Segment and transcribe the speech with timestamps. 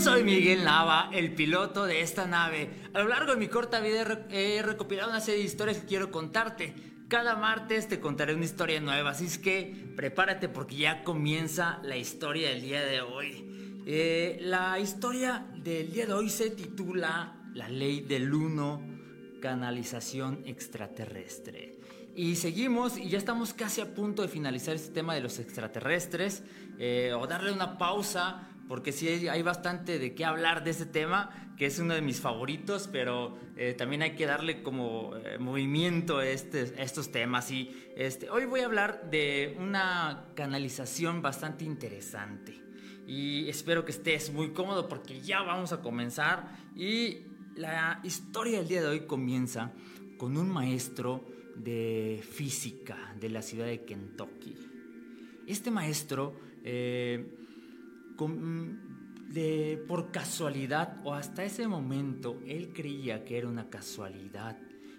[0.00, 2.70] Soy Miguel Nava, el piloto de esta nave.
[2.94, 6.10] A lo largo de mi corta vida he recopilado una serie de historias que quiero
[6.10, 6.74] contarte.
[7.08, 11.98] Cada martes te contaré una historia nueva, así es que prepárate porque ya comienza la
[11.98, 13.82] historia del día de hoy.
[13.84, 18.82] Eh, la historia del día de hoy se titula La ley del uno,
[19.42, 21.78] canalización extraterrestre.
[22.16, 26.42] Y seguimos y ya estamos casi a punto de finalizar este tema de los extraterrestres
[26.78, 31.52] eh, o darle una pausa porque sí hay bastante de qué hablar de ese tema,
[31.58, 36.18] que es uno de mis favoritos, pero eh, también hay que darle como eh, movimiento
[36.18, 37.50] a, este, estos temas.
[37.50, 42.62] Y este, hoy voy a hablar de una canalización bastante interesante.
[43.08, 46.56] Y espero que estés muy cómodo porque ya vamos a comenzar.
[46.76, 47.22] Y
[47.56, 49.72] la historia del día de hoy comienza
[50.16, 51.26] con un maestro
[51.56, 54.54] de física de la ciudad de Kentucky.
[55.48, 56.48] Este maestro...
[56.62, 57.38] Eh,
[58.28, 64.58] de, por casualidad o hasta ese momento él creía que era una casualidad,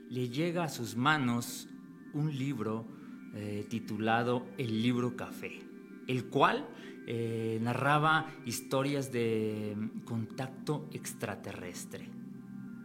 [0.10, 1.68] le llega a sus manos
[2.14, 2.86] un libro
[3.34, 5.62] eh, titulado El libro café,
[6.08, 6.68] el cual
[7.08, 12.10] eh, narraba historias de contacto extraterrestre.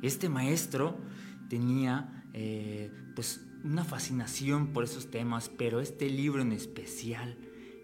[0.03, 0.97] Este maestro
[1.49, 7.37] tenía eh, pues una fascinación por esos temas, pero este libro en especial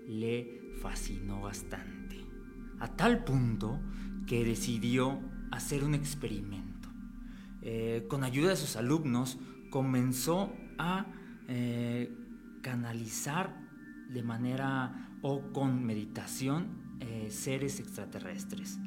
[0.06, 2.01] le fascinó bastante
[2.82, 3.80] a tal punto
[4.26, 5.20] que decidió
[5.52, 6.88] hacer un experimento.
[7.62, 9.38] Eh, con ayuda de sus alumnos
[9.70, 11.06] comenzó a
[11.46, 12.12] eh,
[12.60, 13.56] canalizar
[14.08, 18.80] de manera o con meditación eh, seres extraterrestres.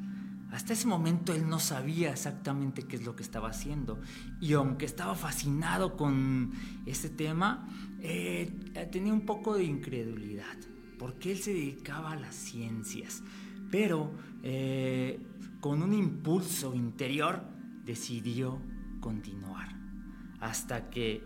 [0.52, 4.02] Hasta ese momento él no sabía exactamente qué es lo que estaba haciendo
[4.42, 6.52] y aunque estaba fascinado con
[6.86, 7.68] ese tema,
[8.92, 10.58] tenía un poco de incredulidad
[11.00, 13.24] porque él se dedicaba a las ciencias
[13.76, 14.10] pero
[14.42, 15.20] eh,
[15.60, 17.42] con un impulso interior
[17.84, 18.62] decidió
[19.02, 19.68] continuar.
[20.40, 21.22] Hasta que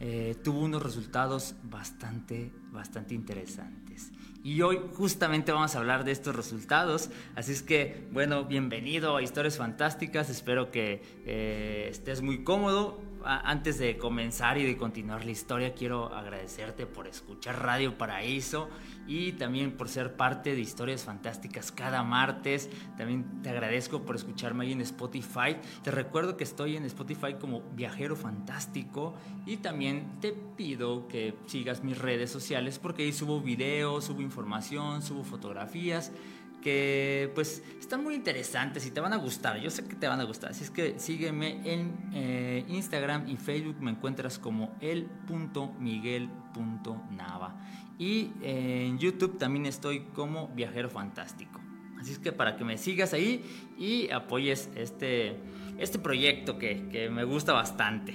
[0.00, 4.10] eh, tuvo unos resultados bastante, bastante interesantes.
[4.42, 9.22] Y hoy justamente vamos a hablar de estos resultados, así es que, bueno, bienvenido a
[9.22, 15.30] Historias Fantásticas, espero que eh, estés muy cómodo, antes de comenzar y de continuar la
[15.30, 18.68] historia, quiero agradecerte por escuchar Radio Paraíso
[19.06, 22.70] y también por ser parte de Historias Fantásticas cada martes.
[22.96, 25.56] También te agradezco por escucharme ahí en Spotify.
[25.82, 29.14] Te recuerdo que estoy en Spotify como Viajero Fantástico
[29.46, 35.02] y también te pido que sigas mis redes sociales porque ahí subo videos, subo información,
[35.02, 36.12] subo fotografías
[36.62, 39.60] que pues están muy interesantes y te van a gustar.
[39.60, 40.52] Yo sé que te van a gustar.
[40.52, 43.76] Así es que sígueme en eh, Instagram y Facebook.
[43.80, 47.60] Me encuentras como el.miguel.nava.
[47.98, 51.60] Y eh, en YouTube también estoy como Viajero Fantástico.
[52.00, 53.44] Así es que para que me sigas ahí
[53.76, 55.36] y apoyes este,
[55.78, 58.14] este proyecto que, me gusta bastante.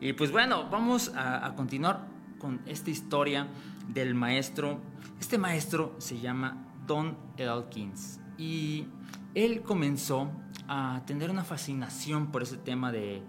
[0.00, 2.06] Y pues bueno, vamos a continuar
[2.38, 3.48] con esta historia
[3.88, 4.78] del maestro.
[5.18, 8.20] Este maestro se llama Don Elkins.
[8.38, 8.86] Y
[9.34, 10.30] él comenzó
[10.68, 13.22] a tener una fascinación por ese tema de,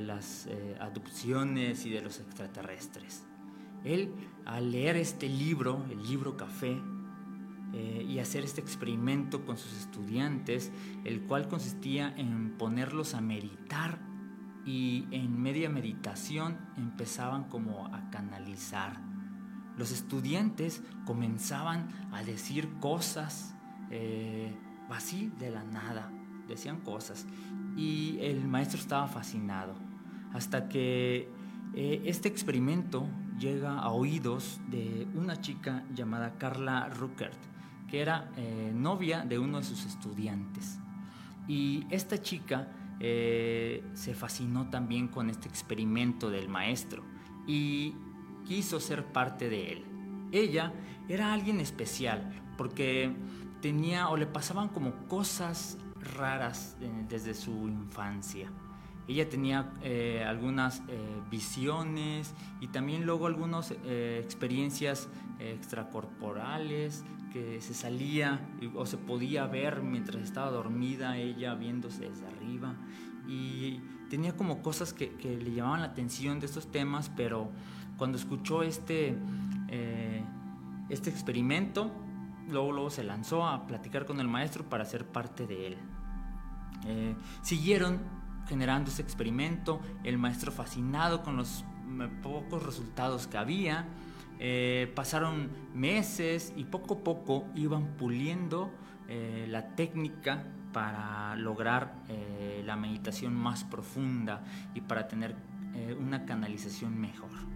[0.00, 3.24] las eh, adopciones y de los extraterrestres.
[3.84, 4.12] Él,
[4.44, 6.80] al leer este libro, el libro Café,
[7.72, 10.72] eh, y hacer este experimento con sus estudiantes,
[11.04, 14.00] el cual consistía en ponerlos a meditar
[14.64, 19.09] y en media meditación empezaban como a canalizar
[19.80, 23.56] los estudiantes comenzaban a decir cosas
[23.90, 24.54] eh,
[24.90, 26.12] así de la nada,
[26.46, 27.26] decían cosas.
[27.78, 29.74] Y el maestro estaba fascinado,
[30.34, 31.30] hasta que
[31.74, 37.38] eh, este experimento llega a oídos de una chica llamada Carla Ruckert,
[37.88, 40.78] que era eh, novia de uno de sus estudiantes.
[41.48, 42.68] Y esta chica
[43.00, 47.02] se fascinó también con este experimento del maestro
[47.46, 47.94] y
[48.46, 49.84] quiso ser parte de él.
[50.32, 50.72] ella
[51.08, 53.12] era alguien especial porque
[53.60, 55.78] tenía o le pasaban como cosas
[56.16, 56.76] raras
[57.08, 58.50] desde su infancia.
[59.08, 60.98] Ella tenía eh, algunas eh,
[61.30, 65.08] visiones y también luego algunas eh, experiencias
[65.40, 67.02] extracorporales
[67.32, 68.40] que se salía
[68.74, 72.76] o se podía ver mientras estaba dormida ella viéndose desde arriba
[73.26, 77.50] y tenía como cosas que, le llamaban la atención de estos temas, pero
[78.00, 79.14] cuando escuchó este,
[80.88, 81.92] este experimento,
[82.48, 85.76] luego, luego se lanzó a platicar con el maestro para ser parte de él.
[87.42, 88.00] siguieron
[88.48, 91.64] generando ese experimento, el maestro fascinado con los
[92.22, 93.86] pocos resultados que había.
[94.38, 98.70] Eh, pasaron meses y poco a poco iban puliendo
[99.08, 104.42] eh, la técnica para lograr eh, la meditación más profunda
[104.74, 105.36] y para tener
[106.00, 107.49] una canalización mejor.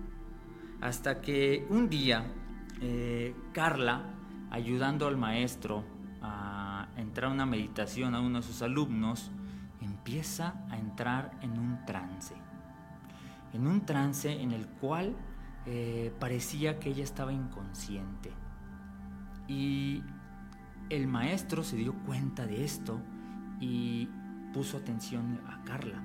[0.81, 2.25] Hasta que un día
[3.53, 4.03] Carla,
[4.51, 5.85] ayudando al maestro
[6.21, 9.31] a entrar a una meditación a uno de sus alumnos,
[9.81, 12.35] empieza a entrar en un trance,
[13.53, 15.15] en un trance en el cual
[15.67, 18.33] eh, parecía que ella estaba inconsciente.
[19.49, 20.03] Y
[20.91, 23.01] el maestro se dio cuenta de esto
[23.61, 24.09] y
[24.53, 26.03] puso atención a Carla,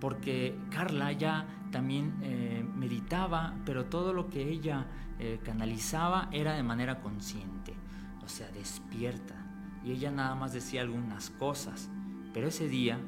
[0.00, 4.86] porque Carla ya también eh, meditaba, pero todo lo que ella
[5.18, 7.74] eh, canalizaba era de manera consciente,
[8.22, 9.34] o sea, despierta.
[9.84, 11.90] Y ella nada más decía algunas cosas,
[12.32, 12.98] pero ese día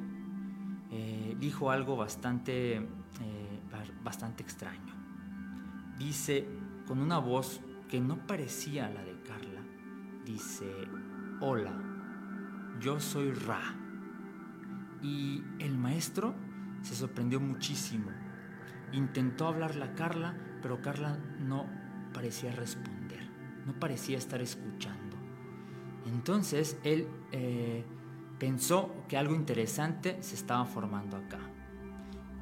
[0.91, 2.87] eh, dijo algo bastante,
[4.05, 4.95] bastante extraño.
[5.99, 6.47] Dice
[6.87, 9.63] con una voz que no parecía la de Carla,
[10.25, 10.67] dice,
[11.41, 11.73] hola,
[12.81, 13.61] yo soy Ra.
[15.03, 16.35] Y el maestro
[16.83, 18.11] se sorprendió muchísimo.
[18.93, 21.67] Intentó hablarle a Carla, pero Carla no
[22.13, 23.21] parecía responder,
[23.67, 25.17] no parecía estar escuchando.
[26.07, 27.85] Entonces él eh,
[28.39, 31.41] pensó que algo interesante se estaba formando acá.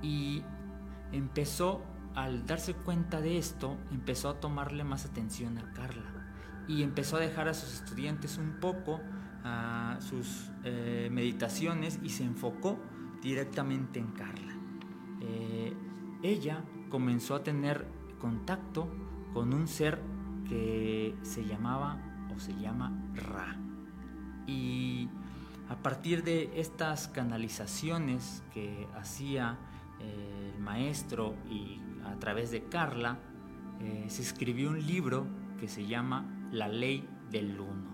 [0.02, 0.42] Y
[1.12, 1.82] empezó,
[2.14, 6.32] al darse cuenta de esto, empezó a tomarle más atención a Carla.
[6.66, 9.00] Y empezó a dejar a sus estudiantes un poco
[9.44, 12.78] a sus eh, meditaciones y se enfocó
[13.22, 14.54] directamente en Carla.
[15.20, 15.74] Eh,
[16.22, 17.86] ella comenzó a tener
[18.18, 18.88] contacto
[19.32, 20.02] con un ser
[20.48, 21.98] que se llamaba
[22.34, 23.56] o se llama Ra.
[24.46, 25.08] Y
[25.68, 29.58] a partir de estas canalizaciones que hacía
[30.00, 33.18] eh, el maestro y a través de Carla,
[33.80, 35.26] eh, se escribió un libro
[35.58, 37.90] que se llama La Ley del Uno.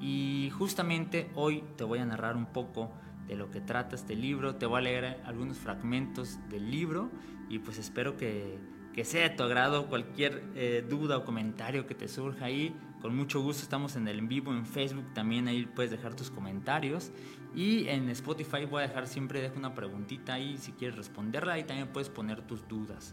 [0.00, 2.92] Y justamente hoy te voy a narrar un poco
[3.26, 7.10] de lo que trata este libro, te voy a leer algunos fragmentos del libro
[7.48, 8.58] y pues espero que,
[8.92, 13.16] que sea de tu agrado cualquier eh, duda o comentario que te surja ahí con
[13.16, 17.10] mucho gusto estamos en el vivo en Facebook, también ahí puedes dejar tus comentarios.
[17.52, 21.64] Y en Spotify voy a dejar siempre, dejo una preguntita ahí si quieres responderla y
[21.64, 23.12] también puedes poner tus dudas.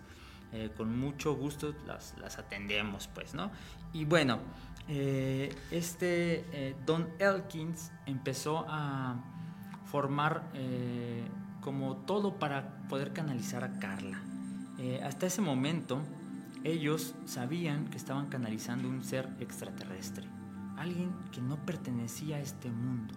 [0.53, 3.49] Eh, con mucho gusto las, las, atendemos, pues, ¿no?
[3.91, 4.37] Y bueno,
[4.87, 9.19] eh, este Don Elkins empezó a
[9.91, 10.43] formar
[11.61, 14.21] como todo para poder canalizar a Carla.
[15.03, 16.01] hasta ese momento,
[16.63, 20.27] ellos sabían que estaban canalizando un ser extraterrestre,
[20.77, 23.13] alguien que no pertenecía a este mundo.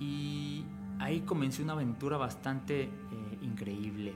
[0.00, 0.64] Y
[0.98, 2.90] ahí comenzó una aventura bastante eh,
[3.42, 4.14] increíble.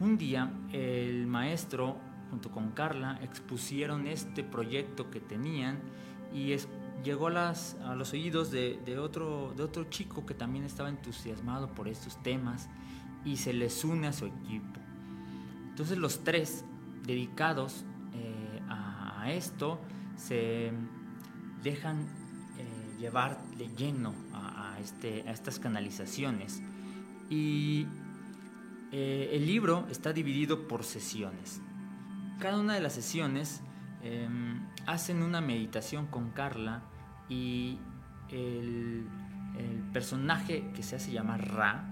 [0.00, 1.96] Un día el maestro
[2.30, 5.78] junto con Carla expusieron este proyecto que tenían
[6.32, 6.52] y
[7.02, 7.54] llegó a,
[7.96, 9.54] los oídos de, otro,
[9.90, 12.68] chico que también estaba entusiasmado por estos temas
[13.24, 14.80] y se les une a su equipo.
[15.68, 16.64] Entonces los tres
[17.04, 19.80] dedicados eh, a, esto,
[20.16, 20.72] se
[21.62, 22.00] dejan
[22.58, 26.60] eh, llevar de lleno a, este, estas canalizaciones.
[27.30, 27.86] Y
[28.90, 31.60] eh, el libro está dividido por sesiones.
[32.40, 33.62] Cada una de las sesiones
[34.02, 36.82] em, hacen una meditación con Carla
[37.32, 37.78] y
[38.30, 39.08] el,
[39.92, 41.84] personaje que se hace llamar Ra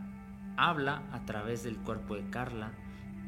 [0.57, 2.73] habla a través del cuerpo de Carla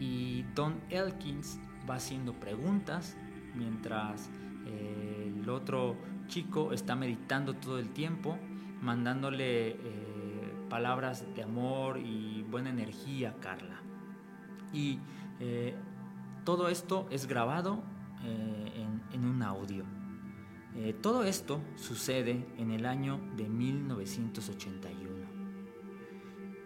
[0.00, 3.14] y Don Elkins va haciendo preguntas
[3.54, 4.30] mientras
[4.64, 5.96] eh, el otro
[6.28, 8.38] chico está meditando todo el tiempo,
[8.80, 13.82] mandándole eh, palabras de amor y buena energía a Carla.
[14.72, 14.98] Y
[15.38, 15.74] eh,
[16.44, 17.82] todo esto es grabado
[18.24, 19.84] en, un audio.
[21.02, 25.10] Todo esto sucede en el año de 1981.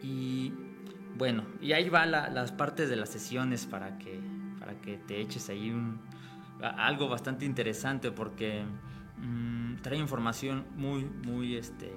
[0.02, 0.52] Y
[1.16, 4.20] bueno, y ahí va las partes de las sesiones para que,
[4.58, 5.74] para que te eches ahí
[6.62, 8.64] algo bastante interesante porque
[9.18, 11.96] mm, trae información muy, muy, este,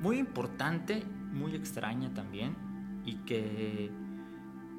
[0.00, 2.56] muy importante, muy extraña también
[3.04, 3.90] y que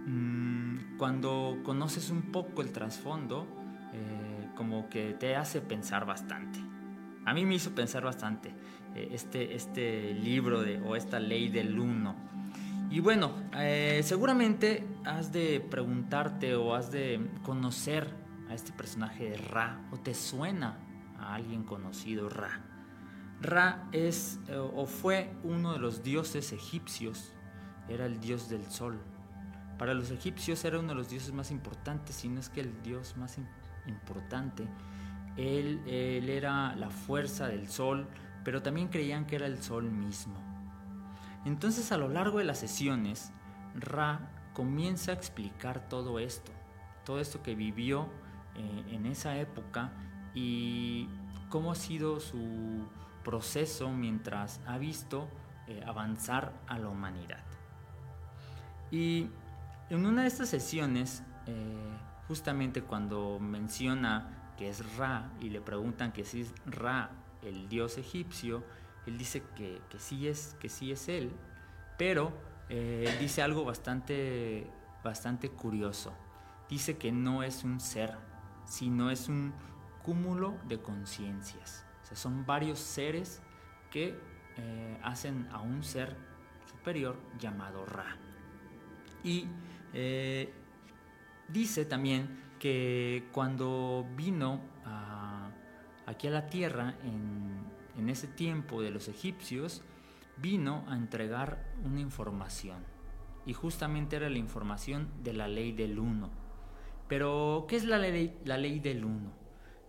[0.06, 3.48] mm, cuando conoces un poco el trasfondo,
[3.94, 4.29] eh,
[4.60, 6.60] como que te hace pensar bastante.
[7.26, 8.50] A mí me hizo pensar bastante
[8.94, 12.14] eh, este, este libro de, o esta ley del uno.
[12.92, 18.14] Y bueno, eh, seguramente has de preguntarte o has de conocer
[18.50, 20.78] a este personaje de Ra o te suena
[21.18, 22.60] a alguien conocido Ra.
[23.42, 24.42] Ra es
[24.76, 27.32] o fue uno de los dioses egipcios,
[27.88, 29.00] era el dios del sol.
[29.78, 32.82] Para los egipcios era uno de los dioses más importantes, si no es que el
[32.84, 33.59] dios más importante.
[35.38, 38.08] Él, él era la fuerza del sol,
[38.44, 40.36] pero también creían que era el sol mismo.
[41.46, 43.32] Entonces a lo largo de las sesiones,
[43.76, 46.52] Ra comienza a explicar todo esto,
[47.06, 48.10] todo esto que vivió
[48.56, 49.92] eh, en esa época
[50.34, 51.08] y
[51.50, 52.86] cómo ha sido su
[53.24, 55.30] proceso mientras ha visto
[55.68, 57.44] eh, avanzar a la humanidad.
[58.92, 59.30] Y
[59.90, 61.98] en una de estas sesiones, eh,
[62.30, 67.10] justamente cuando menciona que es Ra y le preguntan que si es Ra
[67.42, 68.64] el dios egipcio,
[69.06, 71.32] él dice que, sí, es, que sí es él,
[71.98, 72.32] pero
[73.20, 74.70] dice algo bastante,
[75.04, 76.14] bastante curioso.
[76.70, 78.16] Dice que no es un ser,
[78.66, 79.54] sino es un
[80.04, 81.86] cúmulo de conciencias.
[82.04, 83.42] O sea, son varios seres
[83.90, 84.16] que
[84.58, 86.16] eh, hacen a un ser
[86.70, 88.18] superior llamado Ra.
[89.24, 89.48] Y
[89.94, 90.54] eh,
[91.52, 94.62] dice también que cuando vino
[96.06, 99.84] aquí a la tierra en, ese tiempo de los egipcios,
[100.38, 102.84] vino a entregar una información.
[103.46, 106.32] Y justamente era la información de la ley del uno
[107.10, 109.34] pero, ¿qué es la ley, la ley del uno?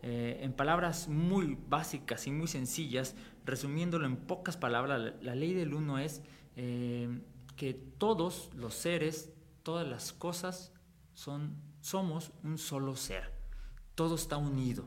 [0.02, 3.14] Eh, en palabras muy básicas y muy sencillas,
[3.44, 6.22] resumiéndolo en pocas palabras, la, ley del uno es
[6.56, 7.20] eh,
[7.56, 10.72] que todos los seres, todas las cosas,
[11.20, 13.30] son, somos un solo ser.
[13.94, 14.86] Todo está unido.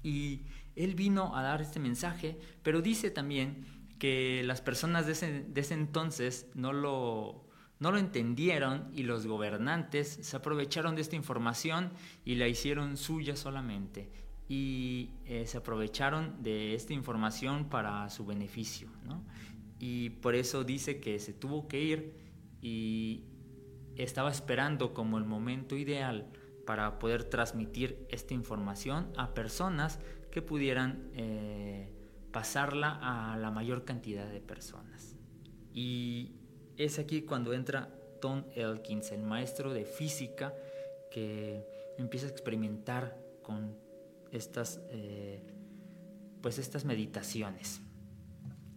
[0.00, 0.42] Y
[0.76, 3.66] él vino a dar este mensaje, pero dice también
[3.98, 7.48] que las personas de ese, de ese entonces no lo,
[7.80, 11.90] no lo entendieron y los gobernantes se aprovecharon de esta información
[12.24, 14.12] y la hicieron suya solamente.
[14.48, 18.88] Y eh, se aprovecharon de esta información para su beneficio.
[19.80, 22.14] Y por eso dice que se tuvo que ir
[22.62, 23.24] y
[23.98, 26.30] estaba esperando como el momento ideal
[26.66, 29.98] para poder transmitir esta información a personas
[30.30, 31.92] que pudieran eh,
[32.32, 35.16] pasarla a la mayor cantidad de personas.
[35.72, 36.32] Y
[36.76, 37.90] es aquí cuando entra
[38.20, 40.54] Tom Elkins, el maestro de física,
[41.10, 43.76] que empieza a experimentar con
[44.30, 45.42] estas, eh,
[46.42, 47.80] pues estas meditaciones.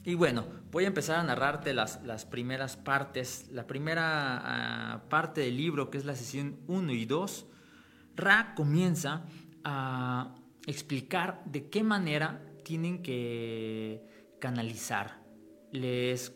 [0.03, 3.47] Y bueno, voy a empezar a narrarte las, las primeras partes.
[3.51, 7.45] La primera ah, parte del libro, que es la sesión 1 y 2,
[8.15, 9.25] Ra comienza
[9.63, 14.03] a explicar de qué manera tienen que
[14.39, 15.21] canalizar.
[15.71, 16.33] Les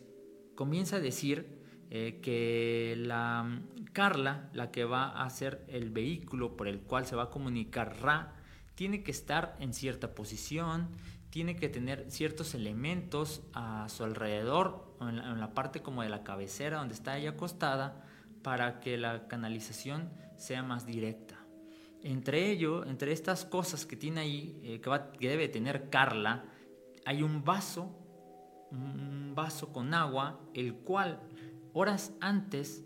[0.54, 6.56] comienza a decir eh, que la mm, Carla, la que va a ser el vehículo
[6.56, 8.34] por el cual se va a comunicar Ra,
[8.74, 10.90] tiene que estar en cierta posición,
[11.36, 16.08] tiene que tener ciertos elementos a su alrededor, en la, en la parte como de
[16.08, 18.02] la cabecera donde está ella acostada,
[18.42, 21.38] para que la canalización sea más directa.
[22.02, 24.90] Entre ello, entre estas cosas que tiene ahí, eh, que,
[25.20, 26.46] que debe tener Carla,
[27.04, 27.94] hay un vaso,
[28.70, 31.20] un vaso con agua, el cual
[31.74, 32.82] horas antes,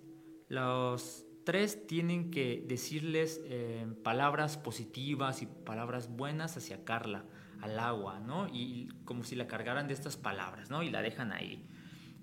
[0.48, 7.24] los tres tienen que decirles eh, palabras positivas y palabras buenas hacia Carla,
[7.60, 8.48] al agua, ¿no?
[8.48, 10.82] Y como si la cargaran de estas palabras, ¿no?
[10.82, 11.66] Y la dejan ahí.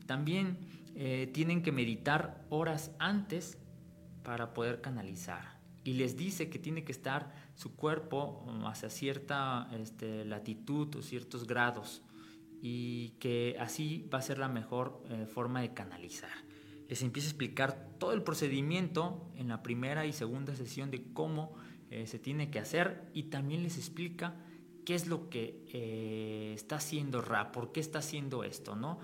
[0.06, 0.58] También
[0.96, 3.58] eh, tienen que meditar horas antes
[4.24, 5.58] para poder canalizar.
[5.84, 11.02] Y les dice que tiene que estar su cuerpo um, hacia cierta este, latitud o
[11.02, 12.02] ciertos grados
[12.62, 16.48] y que así va a ser la mejor eh, forma de canalizar
[16.90, 21.54] les empieza a explicar todo el procedimiento en la primera y segunda sesión de cómo
[21.90, 24.36] eh, se tiene que hacer y también les explica
[24.88, 29.00] qué es lo que eh, está haciendo Ra, por qué está haciendo esto, ¿no?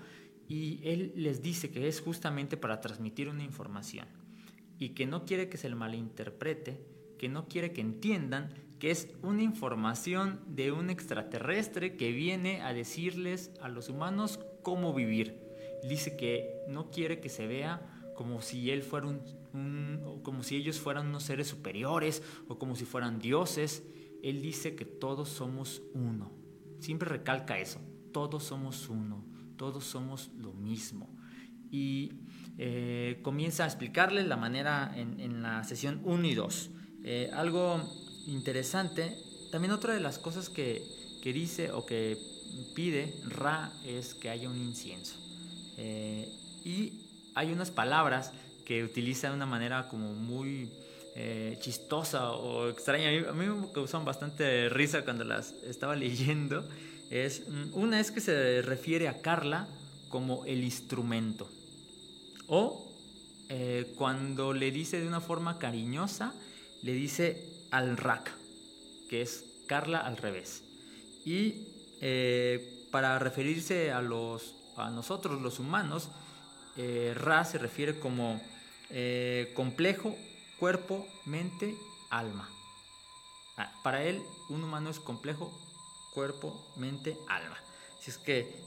[0.48, 4.06] Y él les dice que es justamente para transmitir una información
[4.78, 6.80] y que no quiere que se le malinterprete,
[7.18, 12.72] que no quiere que entiendan que es una información de un extraterrestre que viene a
[12.72, 15.38] decirles a los humanos cómo vivir
[15.86, 17.82] dice que no quiere que se vea
[18.16, 19.20] como si él fuera un
[20.22, 23.84] como si ellos fueran unos seres superiores o como si fueran dioses.
[24.24, 26.32] Él dice que todos somos uno.
[26.78, 27.78] Siempre recalca eso,
[28.10, 29.22] todos somos uno,
[29.58, 31.14] todos somos lo mismo.
[31.70, 32.12] Y
[32.56, 36.70] eh, comienza a explicarles la manera en, la sesión 1 y 2.
[37.04, 37.82] Eh, algo
[38.26, 39.14] interesante,
[39.52, 40.82] también otra de las cosas que,
[41.22, 42.16] que, dice o que
[42.74, 45.16] pide Ra es que haya un incienso.
[45.76, 46.26] Eh,
[46.64, 48.32] y hay unas palabras
[48.64, 50.70] que utiliza de una manera como muy
[51.60, 53.08] chistosa o extraña.
[53.28, 56.68] A mí, me causan bastante risa cuando las estaba leyendo.
[57.10, 59.68] Es, mm, una es que se refiere a Carla
[60.08, 61.48] como el instrumento.
[62.46, 62.84] O
[63.48, 66.32] eh, cuando le dice de una forma cariñosa,
[66.82, 68.30] le dice al rack,
[69.08, 70.62] que es Carla al revés.
[71.24, 71.66] Y
[72.00, 76.10] eh, para referirse a, los, a nosotros, los humanos,
[76.76, 78.40] eh, Ra se refiere como
[79.54, 80.16] complejo,
[80.58, 81.74] cuerpo, mente,
[82.10, 82.48] alma.
[83.56, 85.52] Ah, para él, un humano es complejo,
[86.12, 87.56] cuerpo, mente, alma.
[87.98, 88.66] Así es que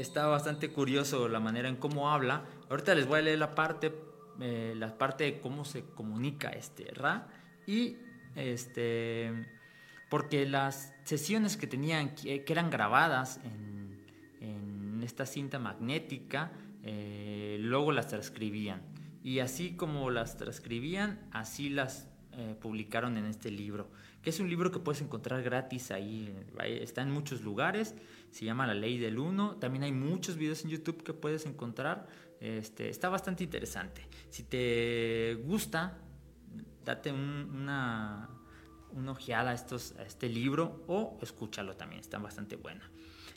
[0.00, 3.92] está bastante curioso la manera en cómo habla, Ahorita les voy a leer la parte,
[4.40, 7.28] eh, la parte de cómo se comunica este Ra
[7.66, 7.96] y
[8.34, 9.32] este
[10.08, 13.74] porque las sesiones que tenían que, eran grabadas en,
[15.04, 16.50] esta cinta magnética
[16.82, 18.80] eh, luego las transcribían
[19.24, 23.90] y así como las transcribían así las eh, publicaron en este libro
[24.24, 26.34] que es un libro que puedes encontrar gratis ahí,
[26.80, 27.94] está en muchos lugares,
[28.30, 32.08] se llama La Ley del Uno, también hay muchos videos en YouTube que puedes encontrar,
[32.40, 34.08] este, está bastante interesante.
[34.30, 35.98] Si te gusta,
[36.86, 38.30] date una,
[38.92, 42.90] una ojeada a, estos, a este libro o escúchalo también, está bastante buena.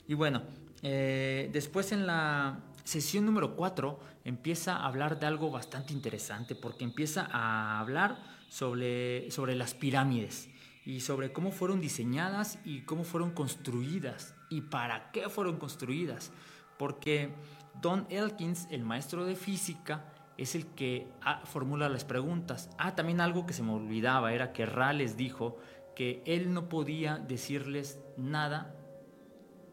[0.06, 0.42] Y bueno,
[0.80, 6.84] eh, después en la sesión número 4 empieza a hablar de algo bastante interesante porque
[6.84, 10.48] empieza a hablar sobre, sobre las pirámides
[10.86, 16.32] y sobre cómo fueron diseñadas y cómo fueron construidas y para qué fueron construidas.
[16.78, 17.34] Porque
[17.82, 22.70] Don Elkins, el maestro de física, es el que ah, formula las preguntas.
[22.78, 25.58] Ah, también algo que se me olvidaba era que Ra les dijo
[25.94, 28.74] que él no podía decirles nada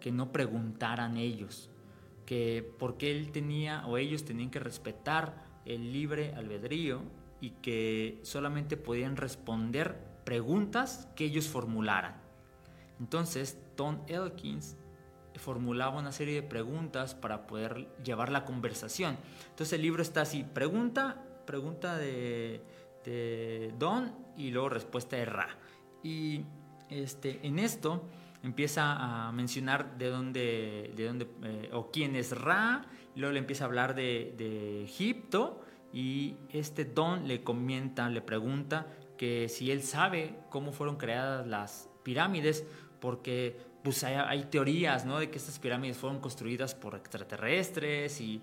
[0.01, 1.69] que no preguntaran ellos,
[2.25, 7.01] que porque él tenía o ellos tenían que respetar el libre albedrío
[7.41, 12.15] y que solamente podían responder preguntas que ellos formularan.
[12.99, 14.77] Entonces, Tom Elkins
[15.39, 19.17] formulaba una serie de preguntas para poder llevar la conversación.
[19.49, 22.61] Entonces el libro está así, pregunta, pregunta de,
[23.77, 25.49] Don y luego respuesta de Ra.
[26.03, 26.41] Y
[26.89, 28.07] este, en esto
[28.45, 33.39] empieza a mencionar de dónde, de dónde eh, o quién es Ra, y luego le
[33.39, 35.61] empieza a hablar de, de Egipto
[35.93, 41.89] y este Don le comenta, le pregunta que si él sabe cómo fueron creadas las
[42.03, 42.65] pirámides,
[42.99, 45.19] porque pues hay, teorías ¿no?
[45.19, 48.41] de que estas pirámides fueron construidas por extraterrestres y,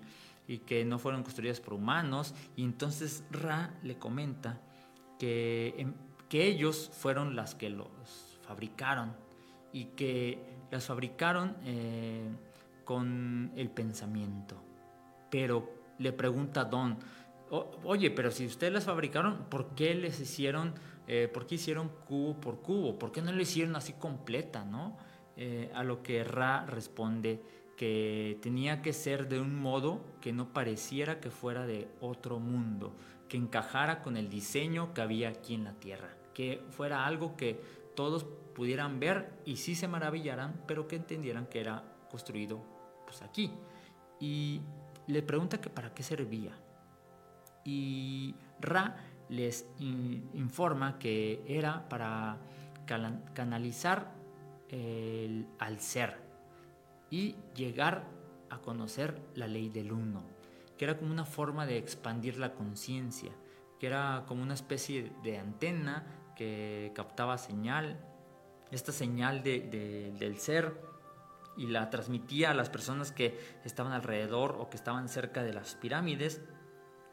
[0.65, 2.33] que no fueron construidas por humanos.
[2.55, 4.61] Y entonces Ra le comenta
[5.19, 5.93] que, em,
[6.29, 7.87] que ellos fueron las que los
[8.45, 9.13] fabricaron
[9.73, 10.39] y que
[10.71, 12.23] las fabricaron eh,
[12.85, 14.55] con el pensamiento.
[15.29, 16.97] Pero le pregunta a Don,
[17.83, 20.73] oye, pero si ustedes las fabricaron, ¿por qué les hicieron,
[21.07, 22.97] eh, por qué hicieron cubo por cubo?
[22.97, 24.97] ¿Por qué no lo hicieron así completa, no?
[25.35, 27.41] Eh, a lo que Ra responde
[27.75, 32.95] que tenía que ser de un modo que no pareciera que fuera de otro mundo,
[33.27, 37.59] que encajara con el diseño que había aquí en la Tierra, que fuera algo que
[37.95, 38.25] todos
[38.55, 42.61] pudieran ver y sí se maravillaran, pero que entendieran que era construido
[43.05, 43.51] pues aquí.
[44.19, 44.61] Y
[45.07, 46.57] le pregunta que para qué servía
[47.63, 48.97] y Ra
[49.29, 52.37] les informa que era para
[53.33, 54.11] canalizar
[54.69, 56.17] el, al ser
[57.09, 58.05] y llegar
[58.49, 60.23] a conocer la ley del uno,
[60.77, 63.31] que era como una forma de expandir la conciencia,
[63.79, 67.99] que era como una especie de antena que captaba señal,
[68.71, 70.81] esta señal del ser
[71.55, 75.75] y la transmitía a las personas que estaban alrededor o que estaban cerca de las
[75.75, 76.41] pirámides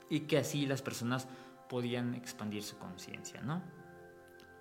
[0.08, 1.28] y que así las personas
[1.68, 3.62] podían expandir su conciencia, ¿no?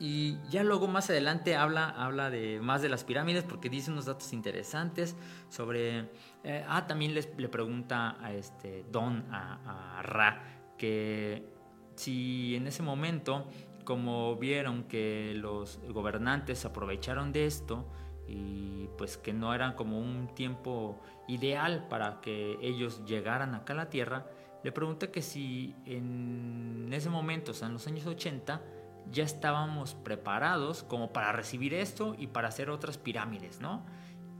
[0.01, 4.05] Y ya luego más adelante habla, habla de más de las pirámides porque dice unos
[4.05, 5.15] datos interesantes
[5.49, 6.09] sobre...
[6.43, 10.41] Eh, ah, también les, le pregunta a este Don, a, a Ra,
[10.77, 11.49] que
[11.95, 13.45] si en ese momento,
[13.89, 17.87] como vieron que los gobernantes aprovecharon de esto,
[18.27, 23.77] y pues que no era como un tiempo ideal para que ellos llegaran acá a
[23.77, 24.27] la Tierra,
[24.63, 28.61] le pregunté que si en ese momento, o sea, en los años 80,
[29.09, 33.83] ya estábamos preparados como para recibir esto y para hacer otras pirámides, ¿no?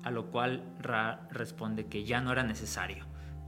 [0.03, 3.07] A lo cual Ra responde que ya no era necesario,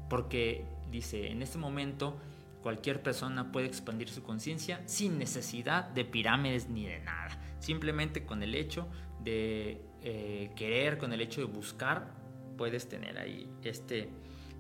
[0.10, 2.18] porque dice, en este momento
[2.62, 8.43] cualquier persona puede expandir su conciencia sin necesidad de pirámides ni de nada, simplemente con
[8.43, 8.88] el hecho
[9.24, 12.13] de eh, querer, con el hecho de buscar,
[12.58, 14.10] puedes tener ahí este,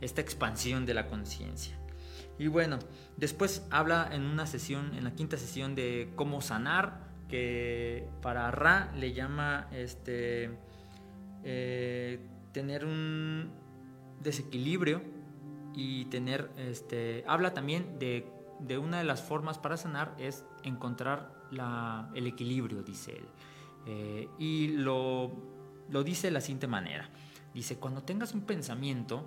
[0.01, 1.77] esta expansión de la conciencia.
[2.37, 2.79] Y bueno,
[3.17, 8.91] después habla en una sesión, en la quinta sesión de cómo sanar, que para Ra
[8.95, 10.49] le llama este,
[11.43, 12.19] eh,
[12.51, 13.51] tener un
[14.21, 15.01] desequilibrio
[15.73, 21.33] y tener, este, habla también de, de, una de las formas para sanar es encontrar
[21.51, 23.25] la, el equilibrio, dice él.
[23.85, 25.31] Eh, y lo,
[25.89, 27.09] lo, dice de la siguiente manera.
[27.53, 29.23] Dice, cuando tengas un pensamiento,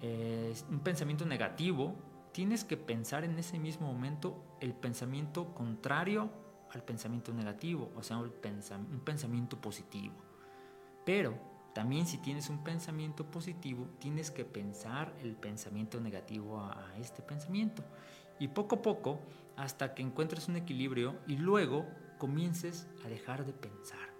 [0.00, 1.94] eh, un pensamiento negativo,
[2.32, 6.30] tienes que pensar en ese mismo momento el pensamiento contrario
[6.72, 10.14] al pensamiento negativo, o sea, un pensamiento positivo.
[11.04, 17.22] Pero también si tienes un pensamiento positivo, tienes que pensar el pensamiento negativo a, este
[17.22, 17.82] pensamiento.
[18.38, 19.20] Y poco a poco,
[19.56, 21.86] hasta que encuentres un equilibrio y luego
[22.18, 24.12] comiences a dejar de pensar.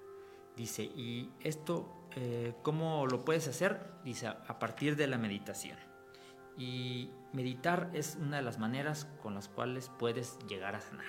[0.56, 3.80] Dice, ¿y esto eh, cómo lo puedes hacer?
[4.04, 5.78] Dice, a partir de la meditación.
[6.56, 11.06] Y meditar es una de las maneras con las cuales puedes llegar a sanar.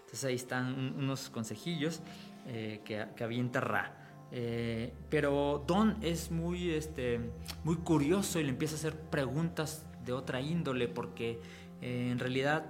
[0.00, 2.00] Entonces ahí están unos consejillos
[2.46, 4.05] eh, que, que, avienta Ra.
[4.32, 7.20] Eh, pero Don es muy, este,
[7.64, 11.40] muy curioso y le empieza a hacer preguntas de otra índole porque
[11.80, 12.66] eh, en realidad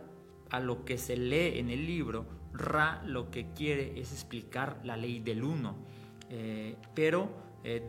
[0.51, 4.97] a lo que se lee en el libro, Ra lo que quiere es explicar la
[4.97, 5.77] ley del uno.
[6.95, 7.29] pero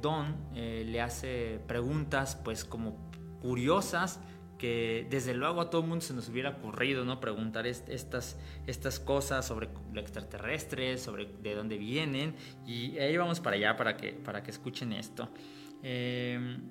[0.01, 2.97] Don le hace preguntas pues como
[3.41, 4.19] curiosas
[4.57, 7.19] que desde luego a todo el mundo se nos hubiera ocurrido, ¿no?
[7.19, 13.55] Preguntar estas, estas cosas sobre lo extraterrestre, sobre de dónde vienen, y ahí vamos para
[13.55, 15.29] allá para que, para que escuchen esto.
[15.83, 16.61] Em,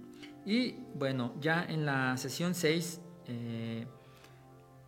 [0.44, 3.86] y bueno, ya en la sesión 6 eh,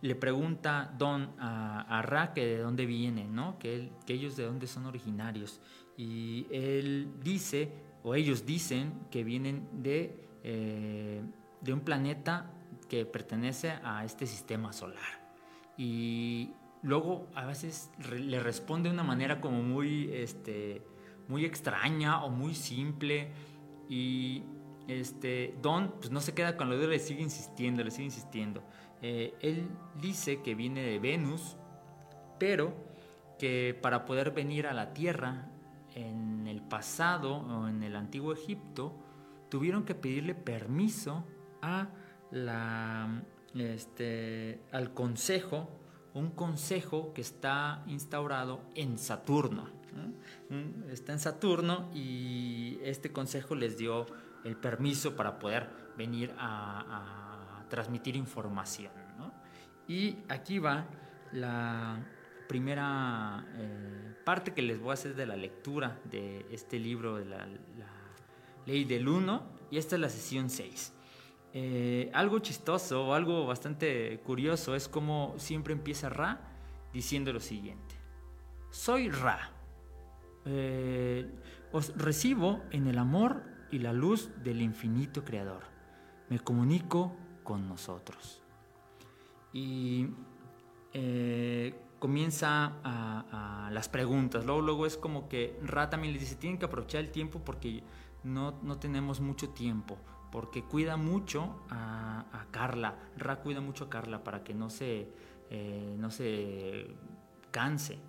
[0.01, 3.59] le pregunta Don a, Ra que de dónde vienen, ¿no?
[3.59, 5.61] Que, que ellos de dónde son originarios.
[5.97, 7.71] Y él dice,
[8.03, 11.21] o ellos dicen, que vienen de, eh,
[11.61, 12.53] de un planeta
[12.89, 15.29] que pertenece a este sistema solar.
[15.77, 20.81] Y luego a veces le responde de una manera como muy, este,
[21.29, 23.31] muy extraña o muy simple.
[23.87, 24.43] Y
[24.87, 28.63] este, Don pues no se queda con lo de le sigue insistiendo, le sigue insistiendo.
[29.01, 29.69] Eh, él
[30.01, 31.55] dice que viene de Venus,
[32.37, 32.73] pero
[33.37, 35.49] que para poder venir a la Tierra
[35.95, 38.93] en el pasado o en el antiguo Egipto,
[39.49, 41.25] tuvieron que pedirle permiso
[41.61, 41.89] a
[42.31, 43.23] la,
[43.55, 45.69] este, al consejo,
[46.13, 49.67] un consejo que está instaurado en Saturno.
[50.89, 54.05] Está en Saturno y este consejo les dio
[54.43, 58.91] el permiso para poder venir a, transmitir información.
[59.87, 60.87] Y aquí va
[61.31, 62.03] la
[62.47, 67.25] primera eh, parte que les voy a hacer de la lectura de este libro de
[67.25, 67.91] la, la
[68.65, 70.93] ley del 1 y esta es la sesión 6.
[71.51, 76.39] Eh, algo chistoso o algo bastante curioso es como siempre empieza Ra
[76.93, 77.95] diciendo lo siguiente.
[78.69, 79.51] Soy Ra.
[80.45, 81.29] Eh,
[81.71, 85.63] os recibo en el amor y la luz del infinito creador.
[86.29, 88.41] Me comunico con nosotros.
[89.51, 90.07] Y
[90.93, 94.45] eh, comienza a, las preguntas.
[94.45, 97.83] Luego, luego es como que Ra también le dice, tienen que aprovechar el tiempo porque
[98.23, 99.97] no, no tenemos mucho tiempo
[100.31, 102.95] porque cuida mucho a, Carla.
[103.17, 105.07] Ra cuida mucho a Carla para que no se,
[105.49, 106.87] eh, no se
[107.51, 107.99] canse.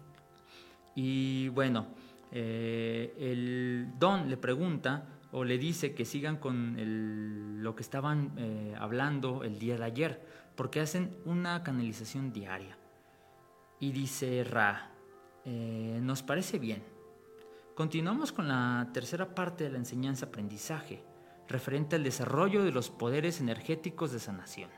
[0.95, 1.89] Y bueno,
[2.33, 8.75] eh, el Don le pregunta o le dice que sigan con lo que estaban eh,
[8.79, 12.77] hablando el día de ayer, porque hacen una canalización diaria.
[13.79, 14.91] Y dice Ra,
[15.45, 16.83] nos parece bien.
[17.75, 21.10] Continuamos con la tercera parte de la enseñanza-aprendizaje
[21.51, 24.71] referente al desarrollo de los poderes energéticos de sanación.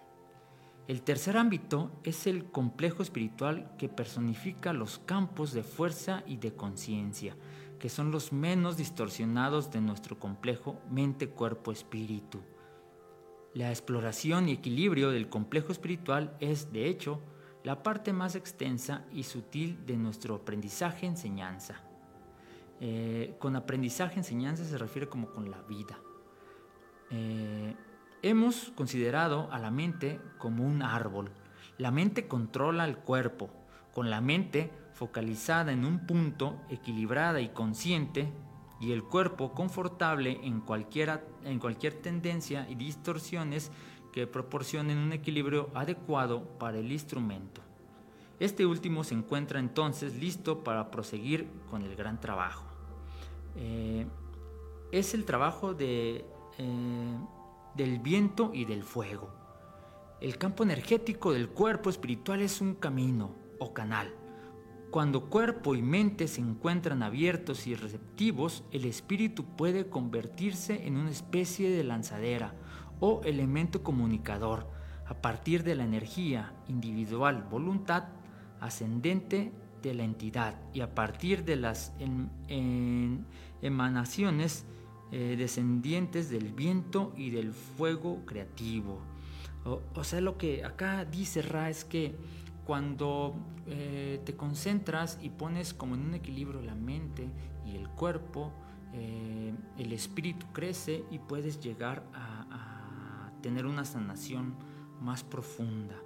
[0.89, 6.55] El tercer ámbito es el complejo espiritual que personifica los campos de fuerza y de
[6.55, 7.37] conciencia,
[7.79, 12.41] que son los menos distorsionados de nuestro complejo mente-cuerpo-espíritu.
[13.55, 17.21] La exploración y equilibrio del complejo espiritual es, de hecho,
[17.65, 21.83] la parte más extensa y sutil de nuestro aprendizaje-enseñanza.
[22.81, 25.97] Eh, con aprendizaje-enseñanza se refiere como con la vida.
[27.13, 27.77] Eh,
[28.23, 31.31] hemos considerado a la mente como un árbol.
[31.79, 33.51] La mente controla el cuerpo.
[33.93, 38.33] Con la mente focalizada en un punto, equilibrada y consciente,
[38.81, 40.65] y el cuerpo confortable en,
[41.45, 43.71] en cualquier tendencia y distorsiones
[44.13, 47.61] que proporcionen un equilibrio adecuado para el instrumento.
[48.41, 52.65] Este último se encuentra entonces listo para proseguir con el gran trabajo.
[53.57, 54.07] Eh,
[54.91, 56.25] es el trabajo de,
[56.59, 57.17] eh,
[57.75, 59.31] del viento y del fuego.
[60.21, 64.15] El campo energético del cuerpo espiritual es un camino o canal.
[64.91, 71.11] Cuando cuerpo y mente se encuentran abiertos y receptivos, el espíritu puede convertirse en una
[71.11, 72.55] especie de lanzadera
[73.01, 74.69] o elemento comunicador
[75.07, 78.05] a partir de la energía individual, voluntad
[78.61, 81.93] ascendente de la entidad y a partir de las
[83.61, 84.67] emanaciones
[85.15, 88.99] eh, descendientes del viento y del fuego creativo.
[89.95, 92.17] O, sea, lo que acá dice Ra es que
[92.65, 93.35] cuando
[93.67, 97.29] eh, te concentras y pones como en un equilibrio la mente
[97.67, 98.53] y el cuerpo,
[98.95, 104.55] eh, el espíritu crece y puedes llegar a, a tener una sanación
[104.99, 105.97] más profunda.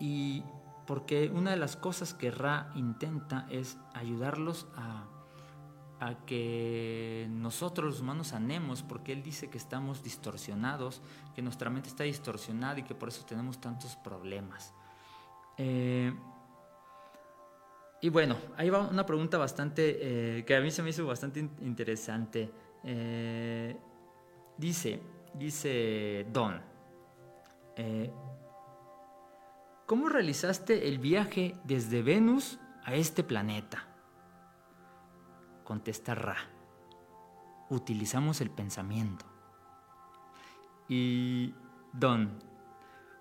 [0.00, 0.42] Y
[0.86, 5.04] porque una de las cosas que Ra intenta es ayudarlos a
[5.98, 11.00] a que nosotros los humanos sanemos, porque Él dice que estamos distorsionados,
[11.34, 14.74] que nuestra mente está distorsionada y que por eso tenemos tantos problemas.
[15.56, 16.12] Eh,
[18.02, 19.98] y bueno, ahí va una pregunta bastante,
[20.38, 22.50] eh, que a mí se me hizo bastante interesante.
[22.84, 23.74] Eh,
[24.58, 25.00] dice,
[25.32, 26.60] dice Don,
[29.86, 33.95] ¿cómo realizaste el viaje desde Venus a este planeta?
[35.66, 36.36] Contesta Ra.
[37.68, 39.26] Utilizamos el pensamiento.
[40.88, 41.52] Y
[41.92, 42.38] Don,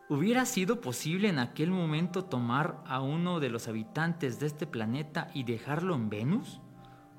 [0.08, 5.30] ¿hubiera sido posible en aquel momento tomar a uno de los habitantes de este planeta
[5.34, 6.62] y dejarlo en Venus?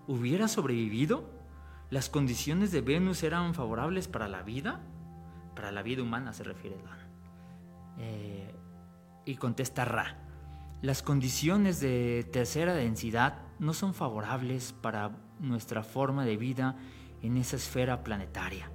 [0.07, 1.29] ¿Hubiera sobrevivido?
[1.91, 4.81] ¿Las condiciones de Venus eran favorables para la vida?
[5.55, 6.99] Para la vida humana se refiere Don.
[7.99, 8.55] Eh,
[9.25, 10.19] y contesta Ra.
[10.83, 16.77] Las condiciones de tercera densidad no son favorables para nuestra forma de vida
[17.23, 18.71] en esa esfera planetaria,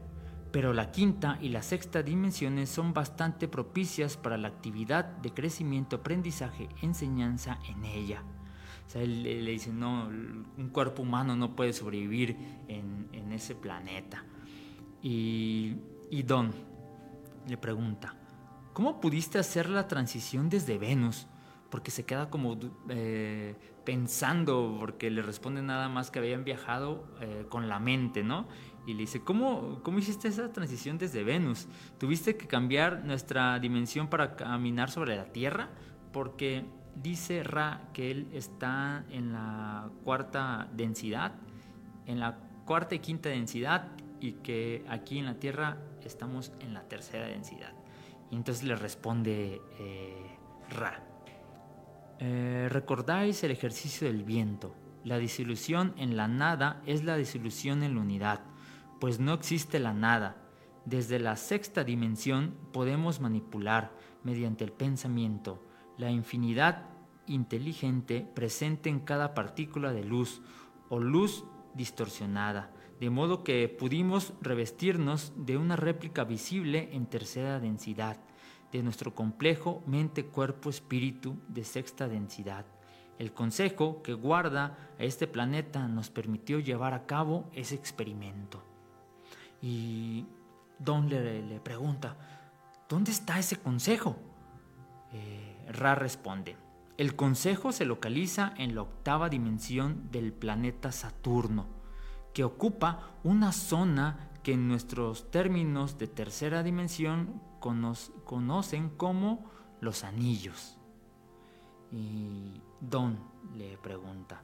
[0.52, 5.98] pero la quinta y la sexta dimensiones son bastante propicias para la actividad de crecimiento,
[5.98, 8.24] aprendizaje, enseñanza en ella.
[8.88, 12.36] O sea, él, le dice, no, un cuerpo humano no puede sobrevivir
[12.68, 14.26] en, ese planeta.
[15.02, 15.78] Y,
[16.10, 16.52] y Don
[17.48, 18.14] le pregunta,
[18.74, 21.28] ¿cómo pudiste hacer la transición desde Venus?
[21.72, 22.58] Porque se queda como
[22.90, 23.56] eh,
[23.86, 28.48] pensando, porque le responde nada más que habían viajado eh, con la mente, ¿no?
[28.86, 31.68] Y le dice, ¿cómo, ¿cómo hiciste esa transición desde Venus?
[31.98, 35.70] ¿Tuviste que cambiar nuestra dimensión para caminar sobre la Tierra?
[36.12, 41.34] Porque dice Ra que él está en la cuarta densidad,
[42.06, 43.88] en la cuarta y quinta densidad,
[44.20, 47.74] y que aquí en la Tierra estamos en la tercera densidad.
[48.30, 50.38] Y entonces le responde eh,
[50.70, 51.11] Ra.
[52.24, 54.76] Eh, recordáis el ejercicio del viento.
[55.04, 58.42] La disolución en la nada es la disolución en la unidad,
[59.00, 60.38] pues no existe la nada.
[60.86, 65.66] Desde la sexta dimensión podemos manipular, mediante el pensamiento,
[65.98, 66.86] la infinidad
[67.26, 70.44] inteligente presente en cada partícula de luz
[70.90, 78.18] o luz distorsionada, de modo que pudimos revestirnos de una réplica visible en tercera densidad
[78.72, 82.66] de nuestro complejo mente-cuerpo-espíritu de sexta densidad.
[83.20, 88.64] El consejo que guarda a este planeta nos permitió llevar a cabo ese experimento.
[89.62, 90.26] Y
[90.80, 92.18] Don le, pregunta,
[92.90, 94.16] ¿dónde está ese consejo?
[95.14, 96.58] Eh, Ra responde,
[96.98, 101.68] el consejo se localiza en la octava dimensión del planeta Saturno,
[102.34, 110.78] que ocupa una zona que en nuestros términos de tercera dimensión conocen como los anillos.
[111.92, 113.18] Y Don
[113.56, 114.42] le pregunta,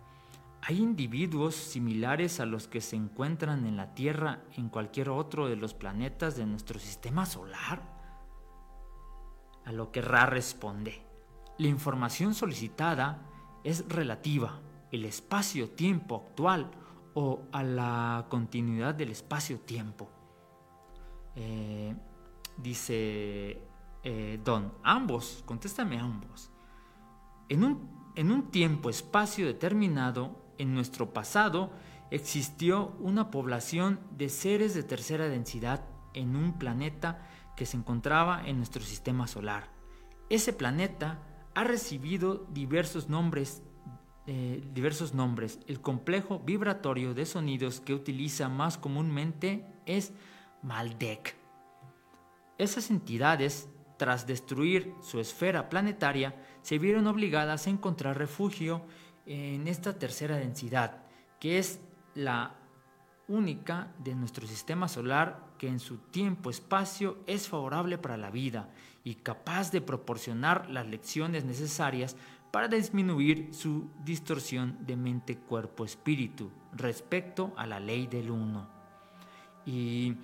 [0.61, 5.55] ¿hay individuos similares a los que se encuentran en la Tierra en cualquier otro de
[5.57, 7.81] los planetas de nuestro sistema solar?
[9.65, 11.01] A lo que Ra responde,
[11.57, 13.25] la información solicitada
[13.63, 16.71] es relativa, el espacio-tiempo actual
[17.13, 20.09] o a la continuidad del espacio-tiempo.
[21.35, 21.95] Eh,
[22.57, 23.61] Dice
[24.03, 26.51] eh, Don, ambos, contéstame ambos.
[27.49, 31.71] En un, en un tiempo, espacio determinado, en nuestro pasado,
[32.11, 38.57] existió una población de seres de tercera densidad en un planeta que se encontraba en
[38.57, 39.69] nuestro sistema solar.
[40.29, 41.19] Ese planeta
[41.55, 43.63] ha recibido diversos nombres,
[44.25, 45.59] eh, diversos nombres.
[45.67, 50.13] El complejo vibratorio de sonidos que utiliza más comúnmente es
[50.61, 51.36] Maldek.
[52.57, 58.83] Esas entidades, tras destruir su esfera planetaria, se vieron obligadas a encontrar refugio
[59.25, 61.03] en esta tercera densidad,
[61.39, 61.81] que es
[62.15, 62.55] la
[63.27, 68.69] única de nuestro sistema solar que en su tiempo-espacio es favorable para la vida
[69.03, 72.15] y capaz de proporcionar las lecciones necesarias
[72.51, 78.67] para disminuir su distorsión de mente-cuerpo-espíritu respecto a la ley del uno.
[79.65, 80.15] Y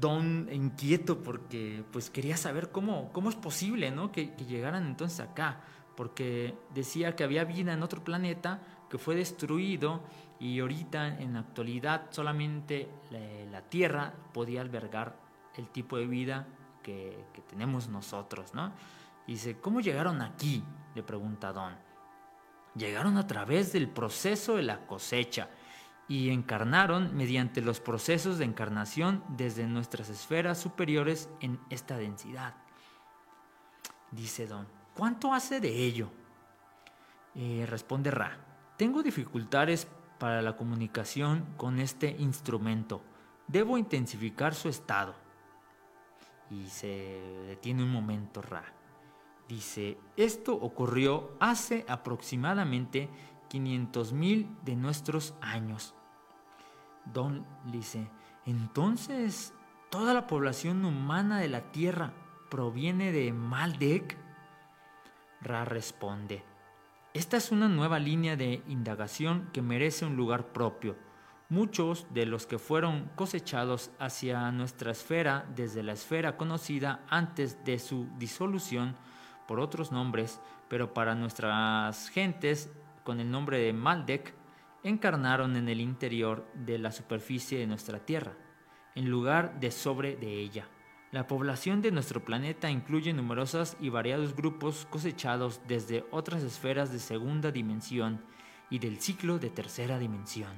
[0.00, 4.10] Don inquieto porque pues quería saber cómo, cómo es posible ¿no?
[4.10, 5.60] que, llegaran entonces acá,
[5.96, 10.02] porque decía que había vida en otro planeta que fue destruido
[10.40, 15.16] y ahorita en la actualidad solamente la, Tierra podía albergar
[15.56, 16.46] el tipo de vida
[16.82, 18.72] que, tenemos nosotros, ¿no?
[19.26, 20.62] dice, ¿cómo llegaron aquí?
[20.94, 21.72] Le pregunta Don.
[22.74, 25.48] Llegaron a través del proceso de la cosecha
[26.08, 32.54] y encarnaron mediante los procesos de encarnación desde nuestras esferas superiores en esta densidad.
[34.10, 36.10] Dice Don, ¿cuánto hace de ello?
[37.34, 38.38] Eh, responde Ra,
[38.76, 39.88] tengo dificultades
[40.18, 43.02] para la comunicación con este instrumento.
[43.48, 45.14] Debo intensificar su estado.
[46.50, 48.64] Y se detiene un momento Ra.
[49.48, 53.10] Dice, esto ocurrió hace aproximadamente
[53.54, 55.94] 500.000 de nuestros años.
[57.12, 58.10] Don dice,
[58.46, 59.54] entonces,
[59.90, 62.12] ¿toda la población humana de la Tierra
[62.50, 64.18] proviene de Maldek?
[65.40, 66.42] Ra responde,
[67.12, 70.96] esta es una nueva línea de indagación que merece un lugar propio.
[71.48, 77.78] Muchos de los que fueron cosechados hacia nuestra esfera desde la esfera conocida antes de
[77.78, 78.96] su disolución
[79.46, 82.72] por otros nombres, pero para nuestras gentes
[83.04, 84.34] con el nombre de Maldek,
[84.82, 88.32] encarnaron en el interior de la superficie de nuestra Tierra,
[88.94, 90.68] en lugar de sobre de ella.
[91.12, 96.98] La población de nuestro planeta incluye numerosos y variados grupos cosechados desde otras esferas de
[96.98, 98.20] segunda dimensión
[98.68, 100.50] y del ciclo de tercera dimensión.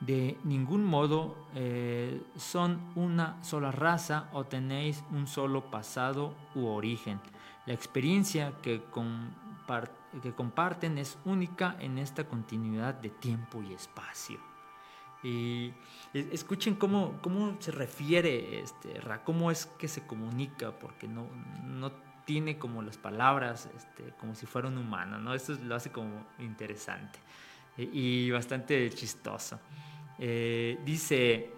[0.00, 7.20] De ningún modo eh, son una sola raza o tenéis un solo pasado u origen.
[7.66, 8.82] La experiencia que,
[10.22, 14.38] que comparten es única en esta continuidad de tiempo y espacio.
[15.22, 15.72] Y
[16.12, 21.26] escuchen cómo, cómo se refiere este, Ra, cómo es que se comunica, porque no,
[21.64, 21.92] no
[22.24, 25.34] tiene como las palabras este, como si fuera un humano, ¿no?
[25.34, 27.18] Eso lo hace como interesante
[27.76, 29.58] e, y bastante chistoso.
[30.18, 31.52] Eh, dice,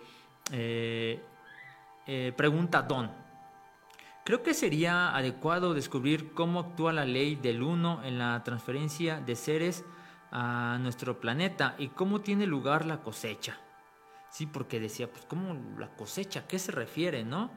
[0.52, 1.20] eh,
[2.06, 3.10] eh, pregunta Don,
[4.30, 9.34] creo que sería adecuado descubrir cómo actúa la ley del uno en la transferencia de
[9.34, 9.84] seres
[10.30, 13.58] a nuestro planeta y cómo tiene lugar la cosecha.
[14.30, 17.50] Sí, porque decía, pues cómo la cosecha, ¿a qué se refiere, no?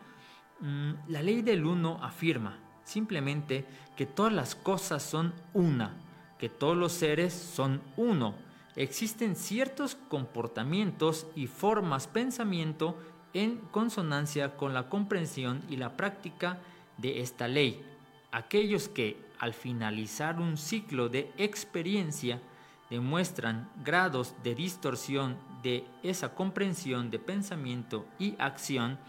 [0.62, 5.94] Mm, la ley del uno afirma simplemente que todas las cosas son una,
[6.40, 8.34] que todos los seres son uno.
[8.76, 12.98] Existen ciertos comportamientos y formas pensamiento
[13.34, 16.60] en consonancia con la comprensión y la práctica
[16.98, 17.84] de esta ley.
[18.32, 22.42] Aquellos que, al finalizar un ciclo de experiencia,
[22.90, 29.00] demuestran grados de distorsión de esa comprensión de pensamiento y acción,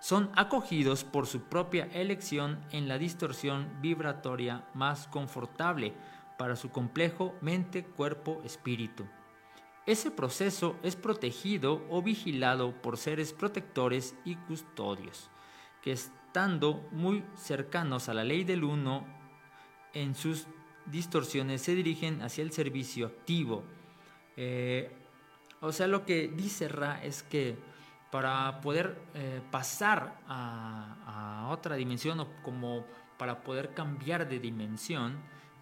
[0.00, 5.94] son acogidos por su propia elección en la distorsión vibratoria más confortable
[6.36, 9.06] para su complejo mente, cuerpo, espíritu.
[9.86, 15.30] Ese proceso es protegido o vigilado por seres protectores y custodios,
[15.82, 19.06] que estando muy cercanos a la ley del uno
[19.92, 20.46] en sus
[20.86, 23.64] distorsiones se dirigen hacia el servicio activo.
[24.36, 24.90] Eh,
[25.60, 27.56] o sea, lo que dice Ra es que
[28.10, 32.84] para poder eh, pasar a, otra dimensión o como
[33.18, 35.18] para poder cambiar de dimensión,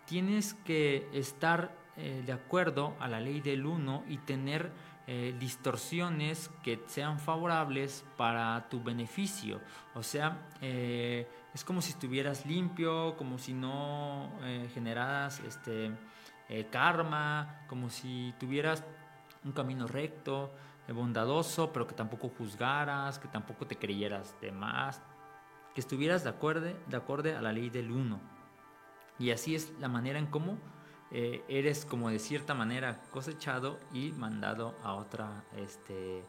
[0.07, 4.93] tienes que estar eh, de acuerdo a la ley del uno y tener
[5.38, 9.61] distorsiones que sean favorables para tu beneficio.
[9.95, 10.49] O sea,
[11.55, 15.93] es como si estuvieras limpio, como si no eh, generaras este,
[16.49, 18.84] eh, karma, como si tuvieras
[19.45, 20.55] un camino recto,
[20.88, 25.03] eh, bondadoso, pero que tampoco juzgaras, que tampoco te creyeras de más,
[25.74, 28.18] que estuvieras de acuerdo, de acuerdo a la ley del uno.
[29.18, 30.59] Y así es la manera en cómo
[31.13, 36.25] eres como de cierta manera cosechado y mandado a otra, este,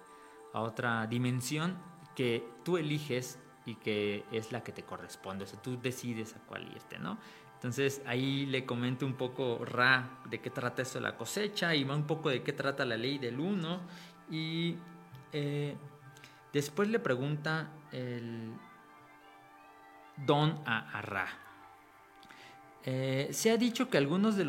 [0.53, 1.77] a otra dimensión
[2.15, 6.39] que tú eliges y que es la que te corresponde, o sea, tú decides a
[6.39, 7.17] cuál irte, ¿no?
[7.55, 11.85] Entonces ahí le comento un poco Ra de qué trata eso de la cosecha y
[11.85, 13.79] va un poco de qué trata la ley del uno
[14.29, 14.75] y
[15.31, 15.77] eh,
[16.51, 18.51] después le pregunta el
[20.17, 21.42] Don a, Ra.
[22.85, 24.43] Eh, se ha dicho que algunos de,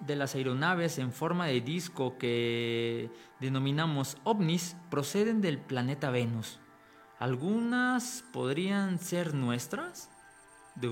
[0.00, 3.10] de las aeronaves en forma de disco que
[3.40, 6.58] denominamos ovnis proceden del planeta Venus.
[7.18, 10.10] Algunas podrían ser nuestras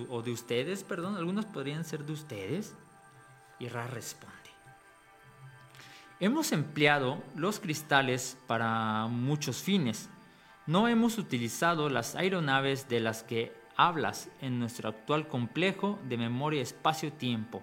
[0.09, 2.75] o de ustedes, perdón, algunos podrían ser de ustedes.
[3.59, 4.35] Y Ra responde.
[6.19, 10.09] Hemos empleado los cristales para muchos fines.
[10.67, 16.63] No hemos utilizado las aeronaves de las que hablas en nuestro actual complejo de memoria
[16.63, 17.63] espacio-tiempo.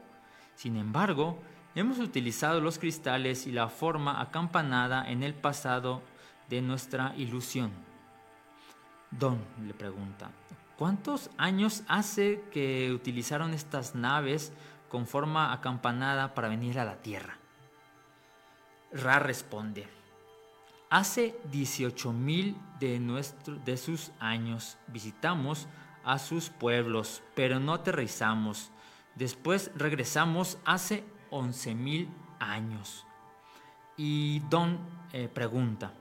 [0.56, 1.40] Sin embargo,
[1.76, 6.02] hemos utilizado los cristales y la forma acampanada en el pasado
[6.50, 7.72] de nuestra ilusión.
[9.12, 10.32] Don le pregunta,
[10.78, 14.52] ¿Cuántos años hace que utilizaron estas naves
[14.90, 17.38] con forma acampanada para venir a la Tierra?
[18.92, 19.88] Ra responde,
[20.90, 25.68] hace 18.000 de, de sus años visitamos
[26.04, 28.72] a sus pueblos, pero no aterrizamos.
[29.16, 33.06] Después regresamos hace 11.000 años.
[33.96, 34.80] Y Don
[35.12, 35.94] eh, pregunta,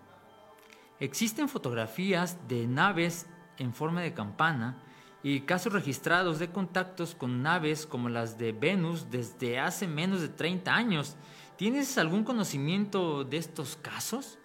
[0.98, 3.26] ¿existen fotografías de naves
[3.58, 4.82] en forma de campana
[5.22, 10.28] y casos registrados de contactos con naves como las de Venus desde hace menos de
[10.28, 11.16] 30 años.
[11.56, 14.38] ¿Tienes algún conocimiento de estos casos?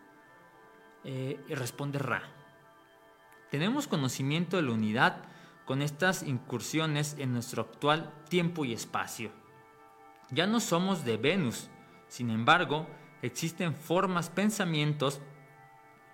[1.04, 2.22] Eh, responde Ra.
[3.50, 5.24] Tenemos conocimiento de la unidad
[5.68, 9.32] con estas incursiones en nuestro actual tiempo y espacio.
[10.32, 11.70] Ya no somos de Venus,
[12.08, 12.88] sin embargo,
[13.22, 15.22] existen formas, pensamientos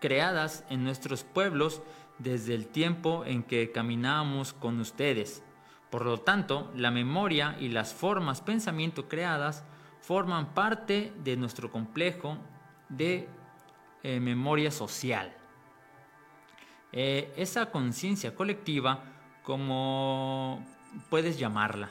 [0.01, 1.83] creadas en nuestros pueblos
[2.17, 5.43] desde el tiempo en que caminábamos con ustedes.
[5.91, 9.63] Por lo tanto, la memoria y las formas pensamiento creadas
[10.01, 12.39] forman parte de nuestro complejo
[12.89, 13.29] de
[14.01, 15.33] eh, memoria social.
[16.91, 19.12] Eh, esa conciencia colectiva,
[19.43, 20.65] como
[21.09, 21.89] puedes llamarla,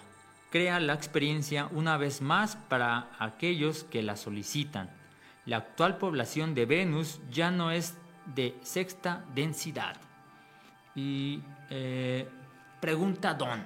[0.50, 4.90] crea la experiencia una vez más para aquellos que la solicitan.
[5.46, 7.96] La actual población de Venus ya no es
[8.34, 9.96] de sexta densidad
[10.94, 12.28] y eh,
[12.80, 13.64] pregunta Don,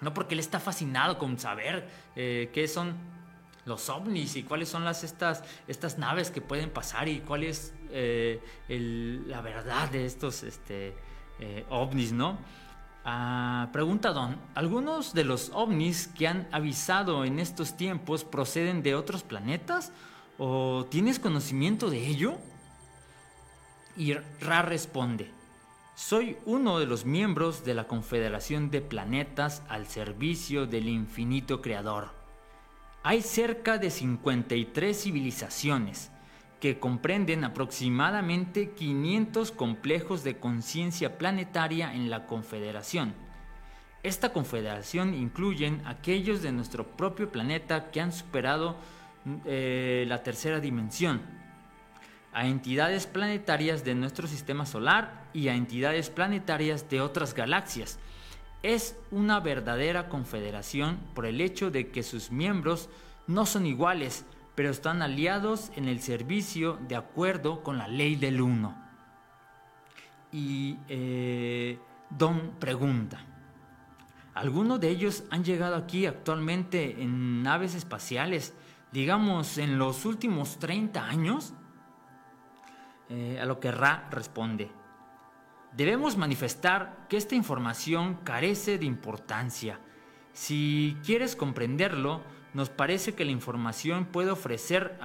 [0.00, 2.94] no porque él está fascinado con saber eh, qué son
[3.64, 7.72] los ovnis y cuáles son las, estas, estas naves que pueden pasar y cuál es
[7.90, 10.94] eh, la verdad de estos este,
[11.70, 12.38] ovnis, ¿no?
[13.04, 18.94] Ah, pregunta Don, ¿algunos de los ovnis que han avisado en estos tiempos proceden de
[18.94, 19.92] otros planetas?
[20.38, 22.38] ¿O tienes conocimiento de ello?
[23.96, 25.32] Y Ra responde,
[25.96, 32.10] soy uno de los miembros de la Confederación de Planetas al servicio del infinito creador.
[33.02, 36.12] Hay cerca de 53 civilizaciones
[36.62, 43.14] que comprenden aproximadamente 500 complejos de conciencia planetaria en la Confederación.
[44.04, 48.76] Esta confederación incluye aquellos de nuestro propio planeta que han superado
[49.44, 51.20] eh, la tercera dimensión,
[52.32, 57.98] a entidades planetarias de nuestro sistema solar y a entidades planetarias de otras galaxias.
[58.62, 62.88] Es una verdadera confederación por el hecho de que sus miembros
[63.26, 64.24] no son iguales,
[64.54, 68.76] pero están aliados en el servicio de acuerdo con la ley del uno.
[70.30, 71.78] Y eh,
[72.18, 73.24] Don pregunta,
[74.34, 78.54] ¿algunos de ellos han llegado aquí actualmente en naves espaciales,
[78.92, 81.54] digamos, en los últimos 30 años?
[83.08, 84.70] Eh, a lo que Ra responde,
[85.74, 89.80] debemos manifestar que esta información carece de importancia.
[90.34, 92.22] Si quieres comprenderlo,
[92.54, 94.98] nos parece que la información puede, ofrecer,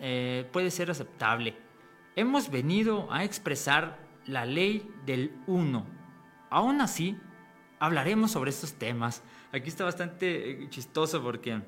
[0.00, 1.56] eh, puede ser aceptable.
[2.14, 5.86] Hemos venido a expresar la ley del uno.
[6.50, 7.18] Aún así,
[7.78, 9.22] hablaremos sobre estos temas.
[9.52, 11.60] Aquí está bastante eh, chistoso porque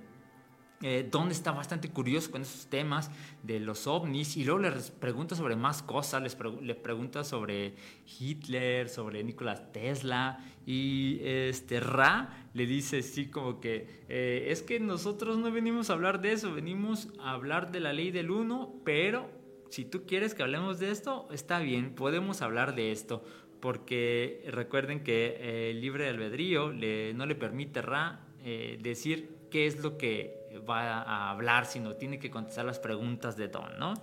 [0.83, 3.11] eh, está bastante curioso con esos temas
[3.43, 7.75] de los ovnis y luego les pregunta sobre más cosas, les pregunta sobre
[8.07, 14.79] Hitler, sobre Nikola Tesla y este Ra le dice así como que eh, es que
[14.81, 18.75] nosotros no venimos a hablar de eso, venimos a hablar de la ley del uno,
[18.85, 19.31] pero
[19.71, 23.25] si tú quieres que hablemos de esto, está bien, podemos hablar de esto,
[23.61, 29.67] porque recuerden que eh, el libre albedrío le, no le permite Ra eh, decir qué
[29.67, 30.38] es lo que
[30.69, 33.95] va a hablar, sino tiene que contestar las preguntas de Don, ¿no?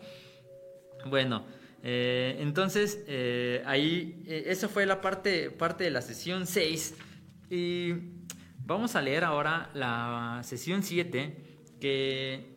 [1.05, 1.45] Bueno,
[1.87, 6.95] Eh, entonces, eh, ahí, eh, esa fue la parte, parte de la sesión 6.
[7.51, 7.93] Y
[8.57, 11.37] vamos a leer ahora la sesión 7,
[11.79, 12.55] que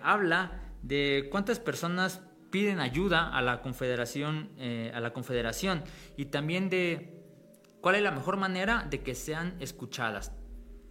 [0.00, 4.48] habla de cuántas personas piden ayuda a la confederación,
[4.94, 5.82] a la confederación
[6.16, 7.20] y también de
[7.82, 10.32] cuál es la mejor manera de que sean escuchadas.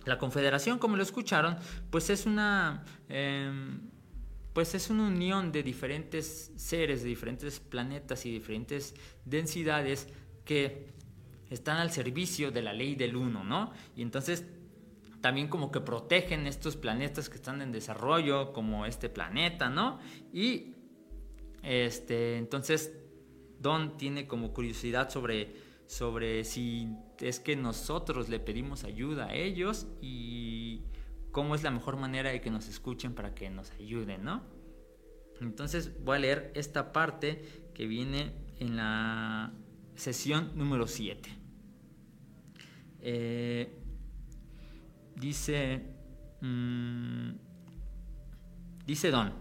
[0.06, 1.58] La confederación, como lo escucharon,
[1.90, 3.80] pues es una em,
[4.56, 8.96] pues es una unión de diferentes seres, de diferentes planetas y diferentes
[9.26, 10.08] densidades
[10.46, 10.94] que
[11.50, 13.74] están al servicio de la ley del uno, ¿no?
[13.98, 14.46] Y entonces
[15.20, 20.00] también como que protegen estos planetas que están en desarrollo, como este planeta, ¿no?
[20.32, 20.76] Y
[21.62, 22.94] este, entonces
[23.60, 25.54] Don tiene como curiosidad sobre,
[25.88, 30.84] sobre si es que nosotros le pedimos ayuda a ellos y
[31.32, 34.44] cómo es la mejor manera de que nos escuchen para que nos ayuden, ¿no?
[35.42, 39.54] Entonces voy a leer esta parte que viene en la
[39.96, 41.30] sesión número 7.
[43.02, 43.78] Eh,
[45.16, 45.82] dice,
[46.42, 47.32] mm,
[48.86, 49.34] dice Don,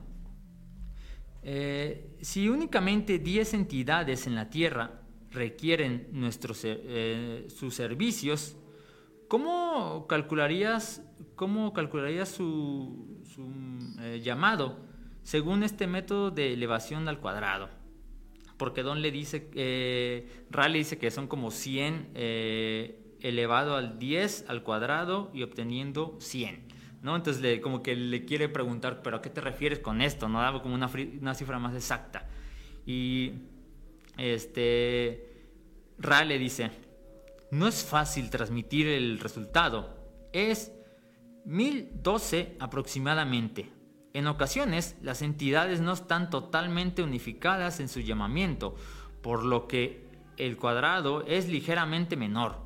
[1.43, 5.04] eh, si únicamente 10 entidades en la Tierra
[5.35, 8.57] requieren nuestros, eh, sus servicios,
[9.29, 11.03] ¿cómo calcularías
[11.35, 13.23] ¿cómo calcularía su,
[14.01, 14.79] eh, llamado
[15.23, 17.69] según este método de elevación al cuadrado?
[18.57, 24.47] Porque Don le dice, eh, Raleigh dice que son como 100 eh, elevado al 10
[24.49, 26.69] al cuadrado y obteniendo 100.
[27.03, 27.17] ¿no?
[27.17, 30.29] Entonces le, como que le quiere preguntar, ¿pero a qué te refieres con esto?
[30.29, 30.41] ¿No?
[30.41, 30.89] Daba como una,
[31.21, 32.29] una cifra más exacta.
[32.87, 33.33] Y
[34.17, 35.49] este,
[35.99, 36.71] Raleigh dice,
[37.51, 39.97] no es fácil transmitir el resultado,
[40.33, 40.73] es
[41.45, 43.71] 1012 aproximadamente.
[44.13, 48.77] En ocasiones, las entidades no están totalmente unificadas en su llamamiento,
[49.23, 52.59] por lo que el cuadrado es ligeramente menor.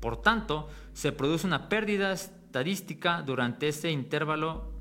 [0.00, 4.72] Por tanto, se produce una pérdida estadística durante ese intervalo,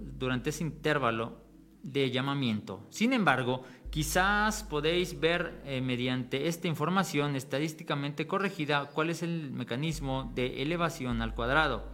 [0.00, 1.42] durante ese intervalo
[1.82, 2.86] de llamamiento.
[2.90, 10.30] Sin embargo, quizás podéis ver eh, mediante esta información estadísticamente corregida cuál es el mecanismo
[10.34, 11.84] de elevación al cuadrado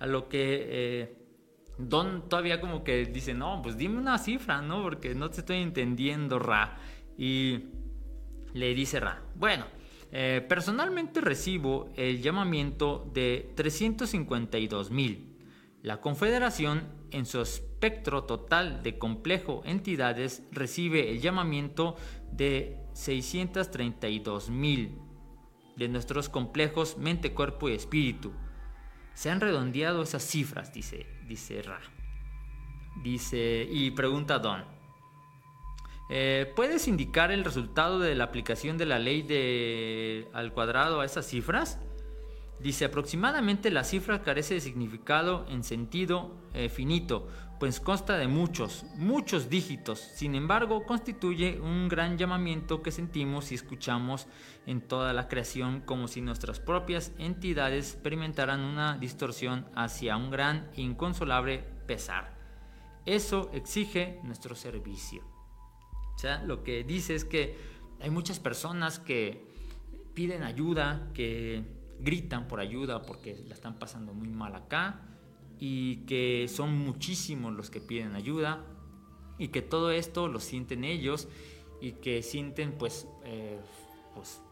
[0.00, 1.20] a lo que eh,
[1.88, 4.82] Don todavía como que dice, no, pues dime una cifra, ¿no?
[4.82, 6.76] Porque no te estoy entendiendo, Ra.
[7.16, 7.64] Y
[8.52, 9.64] le dice Ra, bueno,
[10.12, 15.36] eh, personalmente recibo el llamamiento de 352 mil.
[15.82, 16.82] La Confederación,
[17.12, 21.96] en su espectro total de complejo entidades, recibe el llamamiento
[22.32, 24.98] de 632 mil
[25.76, 28.32] de nuestros complejos mente, cuerpo y espíritu.
[29.14, 31.80] Se han redondeado esas cifras, dice, dice Ra.
[33.02, 34.64] Dice, y pregunta Don.
[36.10, 41.04] Eh, ¿Puedes indicar el resultado de la aplicación de la ley de al cuadrado a
[41.04, 41.78] esas cifras?
[42.62, 47.26] Dice, aproximadamente la cifra carece de significado en sentido eh, finito,
[47.58, 49.98] pues consta de muchos, muchos dígitos.
[49.98, 54.26] Sin embargo, constituye un gran llamamiento que sentimos y escuchamos
[54.66, 60.70] en toda la creación como si nuestras propias entidades experimentaran una distorsión hacia un gran
[60.76, 62.36] e inconsolable pesar.
[63.06, 65.22] Eso exige nuestro servicio.
[66.14, 67.56] O sea, lo que dice es que
[68.00, 69.48] hay muchas personas que
[70.12, 75.00] piden ayuda, que gritan por ayuda porque la están pasando muy mal acá
[75.58, 78.64] y que son muchísimos los que piden ayuda
[79.38, 81.28] y que todo esto lo sienten ellos
[81.80, 83.58] y que sienten pues, eh,
[84.14, 84.42] pues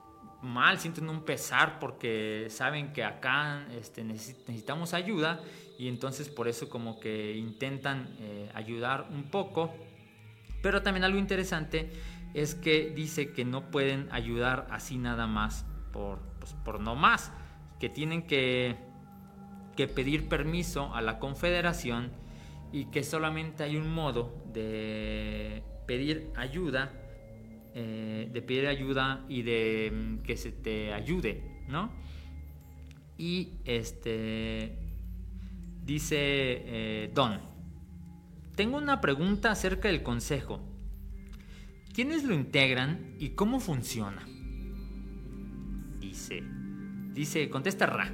[0.42, 5.40] mal, sienten un pesar porque saben que acá este, necesitamos ayuda
[5.78, 9.74] y entonces por eso como que intentan eh, ayudar un poco.
[10.62, 11.90] Pero también algo interesante
[12.34, 16.18] es que dice que no pueden ayudar así nada más por,
[16.53, 17.32] pues, por no más,
[17.78, 18.76] que tienen que,
[19.76, 22.11] que pedir permiso a la confederación
[22.72, 26.92] y que solamente hay un modo de pedir ayuda,
[27.74, 31.92] eh, de pedir ayuda y de mm, que se te ayude, ¿no?
[33.16, 34.78] Y este
[35.84, 37.40] dice eh, Don,
[38.55, 40.61] tengo una pregunta acerca del consejo.
[41.94, 44.24] ¿Quiénes lo integran y cómo funciona?
[47.12, 48.12] Dice, contesta Ra.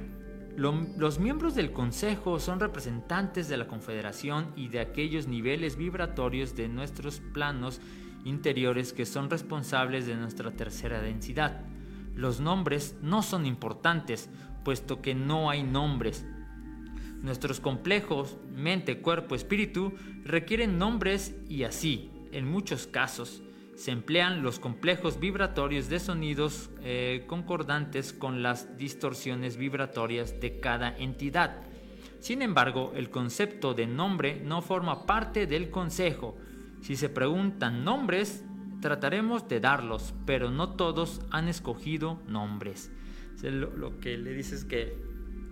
[0.57, 6.69] Los miembros del Consejo son representantes de la Confederación y de aquellos niveles vibratorios de
[6.69, 7.81] nuestros planos
[8.23, 11.61] interiores que son responsables de nuestra tercera densidad.
[12.15, 14.29] Los nombres no son importantes,
[14.63, 16.25] puesto que no hay nombres.
[17.21, 19.93] Nuestros complejos, mente, cuerpo, espíritu,
[20.23, 23.43] requieren nombres y así, en muchos casos,
[23.75, 30.95] se emplean los complejos vibratorios de sonidos eh, concordantes con las distorsiones vibratorias de cada
[30.97, 31.61] entidad.
[32.19, 36.37] Sin embargo, el concepto de nombre no forma parte del consejo.
[36.81, 38.45] Si se preguntan nombres,
[38.81, 42.91] trataremos de darlos, pero no todos han escogido nombres.
[43.43, 44.97] lo, que le dice es que,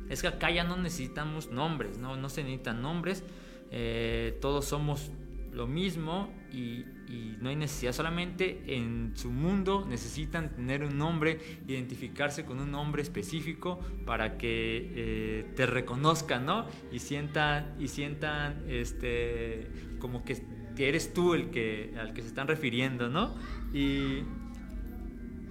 [0.10, 3.24] es que acá ya no necesitamos nombres, no, no se necesitan nombres,
[3.70, 5.12] eh, todos somos
[5.52, 12.46] lo mismo y, no hay necesidad, solamente en su mundo necesitan tener un nombre, identificarse
[12.46, 16.66] con un nombre específico para que eh, te reconozcan, ¿no?
[16.92, 19.68] Y sientan, y sientan este,
[20.00, 20.38] como que
[20.78, 23.36] eres tú el que, al que se están refiriendo, ¿no?
[23.74, 24.24] Y,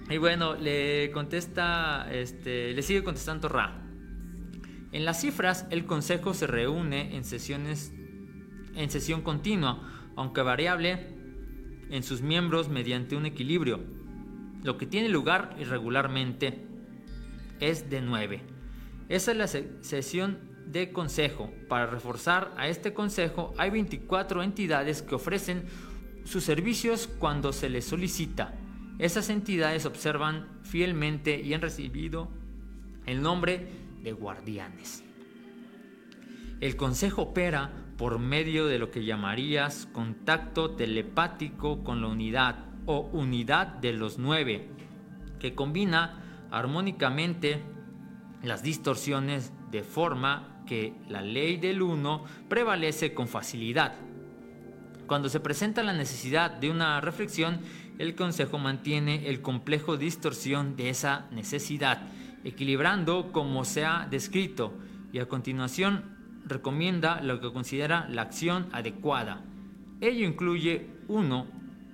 [0.09, 3.79] y bueno, le contesta, este, le sigue contestando Ra.
[4.91, 7.93] En las cifras, el consejo se reúne en sesiones
[8.75, 11.12] en sesión continua, aunque variable
[11.89, 13.79] en sus miembros mediante un equilibrio.
[14.63, 16.65] Lo que tiene lugar irregularmente
[17.59, 18.41] es de 9.
[19.09, 21.51] Esa es la sesión de consejo.
[21.67, 25.65] Para reforzar a este consejo hay 24 entidades que ofrecen
[26.23, 28.53] sus servicios cuando se les solicita.
[28.99, 32.29] Esas entidades observan fielmente y han recibido
[33.05, 33.67] el nombre
[34.01, 35.03] de guardianes.
[36.61, 37.71] El consejo opera
[38.03, 44.17] por medio de lo que llamarías contacto telepático con la unidad o unidad de los
[44.17, 44.67] nueve,
[45.39, 47.61] que combina armónicamente
[48.43, 53.93] las distorsiones de forma que la ley del uno prevalece con facilidad.
[55.07, 57.61] Cuando se presenta la necesidad de una reflexión,
[57.99, 62.01] el Consejo mantiene el complejo distorsión de esa necesidad,
[62.43, 64.73] equilibrando como se ha descrito,
[65.13, 66.12] y a continuación
[66.45, 69.43] recomienda lo que considera la acción adecuada.
[70.01, 71.47] Ello incluye 1.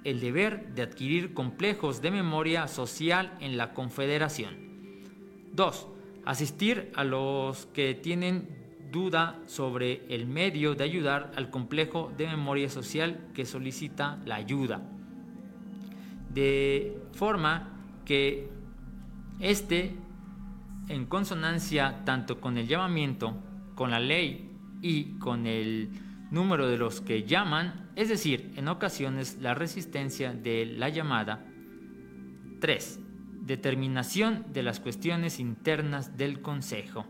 [0.04, 4.56] El deber de adquirir complejos de memoria social en la Confederación.
[5.54, 5.88] 2.
[6.26, 8.47] Asistir a los que tienen
[8.91, 14.82] duda sobre el medio de ayudar al complejo de memoria social que solicita la ayuda.
[16.34, 18.50] De forma que
[19.39, 19.95] este,
[20.88, 23.36] en consonancia tanto con el llamamiento
[23.80, 24.51] con la ley
[24.82, 25.89] y con el
[26.32, 31.45] número de los que llaman, es decir, en ocasiones la resistencia de la llamada.
[32.59, 32.99] 3.
[33.39, 37.05] Determinación de las cuestiones internas del Consejo.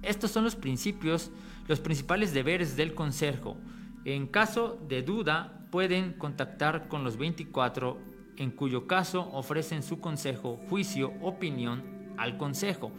[0.00, 1.30] Estos son los principios,
[1.66, 3.58] los principales deberes del Consejo.
[4.06, 7.98] En caso de duda, pueden contactar con los 24,
[8.38, 12.90] en cuyo caso ofrecen su consejo, juicio, opinión al Consejo,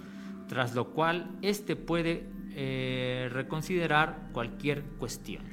[0.48, 5.44] tras lo cual éste puede eh, reconsiderar cualquier cuestión.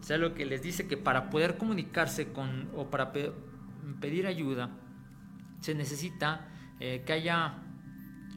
[0.00, 3.12] O sea, lo que les dice que para poder comunicarse con o para
[4.00, 4.70] pedir ayuda
[5.60, 6.48] se necesita
[6.78, 7.62] eh, que haya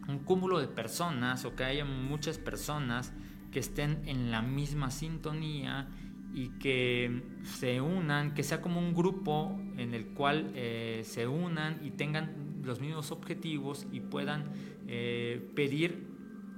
[0.08, 3.12] un cúmulo de personas o que haya muchas personas
[3.52, 5.90] que estén en la misma sintonía
[6.34, 11.82] y que se unan, que sea como un grupo en el cual eh, se unan
[11.84, 14.52] y tengan los mismos objetivos y puedan
[14.88, 16.17] pedir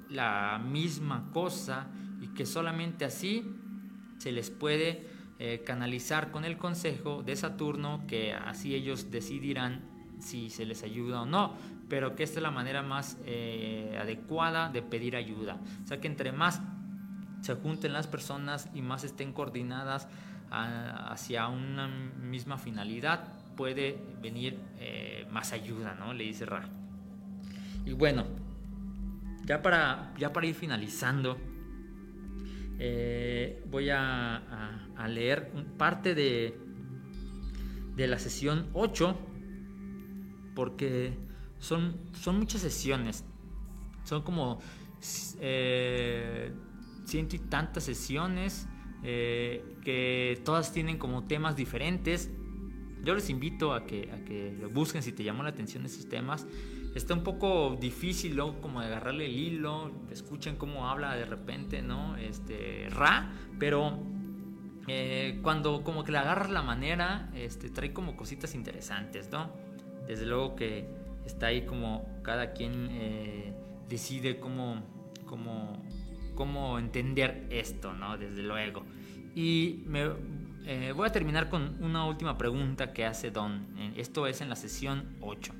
[0.09, 1.87] la misma cosa
[2.21, 3.45] y que solamente así
[4.17, 5.07] se les puede
[5.39, 9.81] eh, canalizar con el consejo de Saturno, que así ellos decidirán
[10.19, 11.55] si se les ayuda o no,
[11.87, 15.59] pero que esta es la manera más eh, adecuada de pedir ayuda.
[15.83, 16.61] O sea que entre más
[17.41, 20.07] se junten las personas y más estén coordinadas
[20.51, 26.13] hacia una misma finalidad, puede venir eh, más ayuda, ¿no?
[26.13, 26.63] Le dice Ra.
[27.85, 28.25] Y bueno,
[29.45, 31.37] ya para, ya para ir finalizando,
[32.79, 36.57] eh, voy a, leer parte de,
[37.95, 39.17] de la sesión 8,
[40.55, 41.17] porque
[41.57, 43.25] son, son muchas sesiones.
[44.03, 44.59] Son como
[45.39, 46.51] eh,
[47.05, 48.67] ciento y tantas sesiones
[49.03, 52.31] eh, que todas tienen como temas diferentes.
[53.03, 56.07] Yo les invito a que, a que lo busquen si te llamó la atención esos
[56.09, 56.45] temas
[56.95, 58.59] está un poco difícil ¿no?
[58.61, 62.15] como de agarrarle el hilo, escuchen cómo habla de repente, ¿no?
[62.17, 63.99] Este, Ra, pero
[64.87, 69.51] eh, cuando como que le agarras la manera, este, trae como cositas interesantes, ¿no?
[70.07, 70.87] Desde luego que
[71.25, 73.53] está ahí como cada quien eh,
[73.87, 74.81] decide cómo,
[75.25, 75.83] cómo,
[76.33, 78.17] cómo entender esto, ¿no?
[78.17, 78.83] Desde luego.
[79.35, 80.09] Y me,
[80.65, 83.67] eh, voy a terminar con una última pregunta que hace Don.
[83.95, 85.53] Esto es en la sesión 8.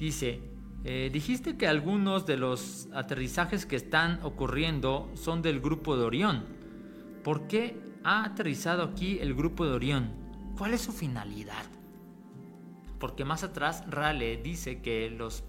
[0.00, 0.40] Dice,
[0.82, 6.44] eh, dijiste que algunos de los aterrizajes que están ocurriendo son del grupo de Orión.
[7.22, 10.10] ¿Por qué ha aterrizado aquí el grupo de Orión?
[10.58, 11.64] ¿Cuál es su finalidad?
[13.00, 15.42] porque más atrás Rale dice que los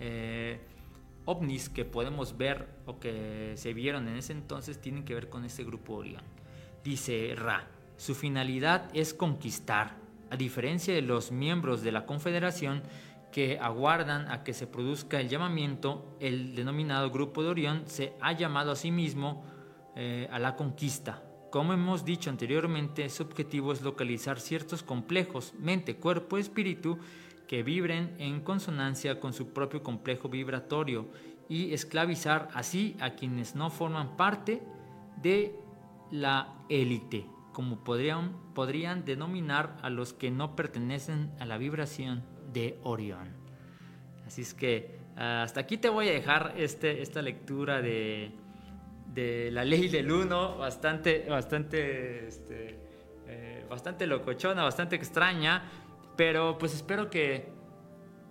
[0.00, 0.60] eh,
[1.24, 5.44] ovnis que podemos ver o que se vieron en ese entonces tienen que ver con
[5.44, 6.22] este grupo Orión.
[6.84, 9.96] Dice Ra, su finalidad es conquistar,
[10.30, 12.82] a diferencia de los miembros de la Confederación
[13.38, 18.32] que aguardan a que se produzca el llamamiento, el denominado Grupo de Orión se ha
[18.32, 19.44] llamado a sí mismo
[19.94, 21.22] eh, a la conquista.
[21.52, 26.98] Como hemos dicho anteriormente, su objetivo es localizar ciertos complejos, mente, cuerpo, espíritu,
[27.46, 31.06] que vibren en consonancia con su propio complejo vibratorio
[31.48, 34.64] y esclavizar así a quienes no forman parte
[35.22, 35.54] de
[36.10, 42.78] la élite, como podrían, podrían denominar a los que no pertenecen a la vibración de
[42.82, 43.28] Orión.
[44.26, 48.30] Así es que hasta aquí te voy a dejar este, esta lectura de,
[49.12, 52.78] de la ley del uno, bastante, bastante, este,
[53.26, 55.62] eh, bastante locochona, bastante extraña,
[56.16, 57.48] pero pues espero que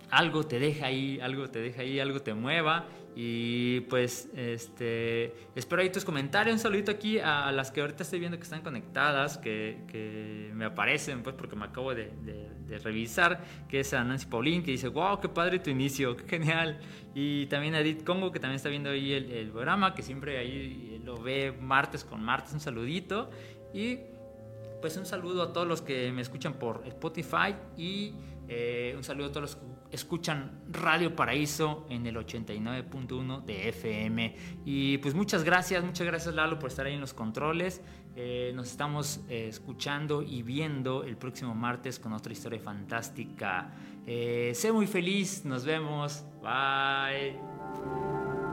[0.10, 2.86] algo te deje ahí, algo te deje ahí, algo te mueva.
[3.20, 6.54] Y pues este, espero ahí tus comentarios.
[6.54, 10.66] Un saludito aquí a, las que ahorita estoy viendo que están conectadas, que, que me
[10.66, 12.12] aparecen, pues porque me acabo de,
[12.84, 16.80] revisar, que es a Nancy Paulín, que dice, wow, qué padre tu inicio, qué genial.
[17.16, 21.02] Y también a Edith Congo, que también está viendo ahí el, programa, que siempre ahí
[21.04, 23.32] lo ve martes con martes, un saludito.
[23.74, 23.98] Y
[24.80, 28.14] pues un saludo a todos los que me escuchan por Spotify y
[28.48, 29.58] eh, un saludo a todos los
[29.92, 34.36] escuchan Radio Paraíso en el 89.1 de FM.
[34.66, 37.82] Y pues muchas gracias, muchas gracias Lalo por estar ahí en los controles.
[38.16, 43.72] Eh, nos estamos eh, escuchando y viendo el próximo martes con otra historia fantástica.
[44.06, 46.24] sé muy feliz, nos vemos.
[46.42, 48.47] Bye.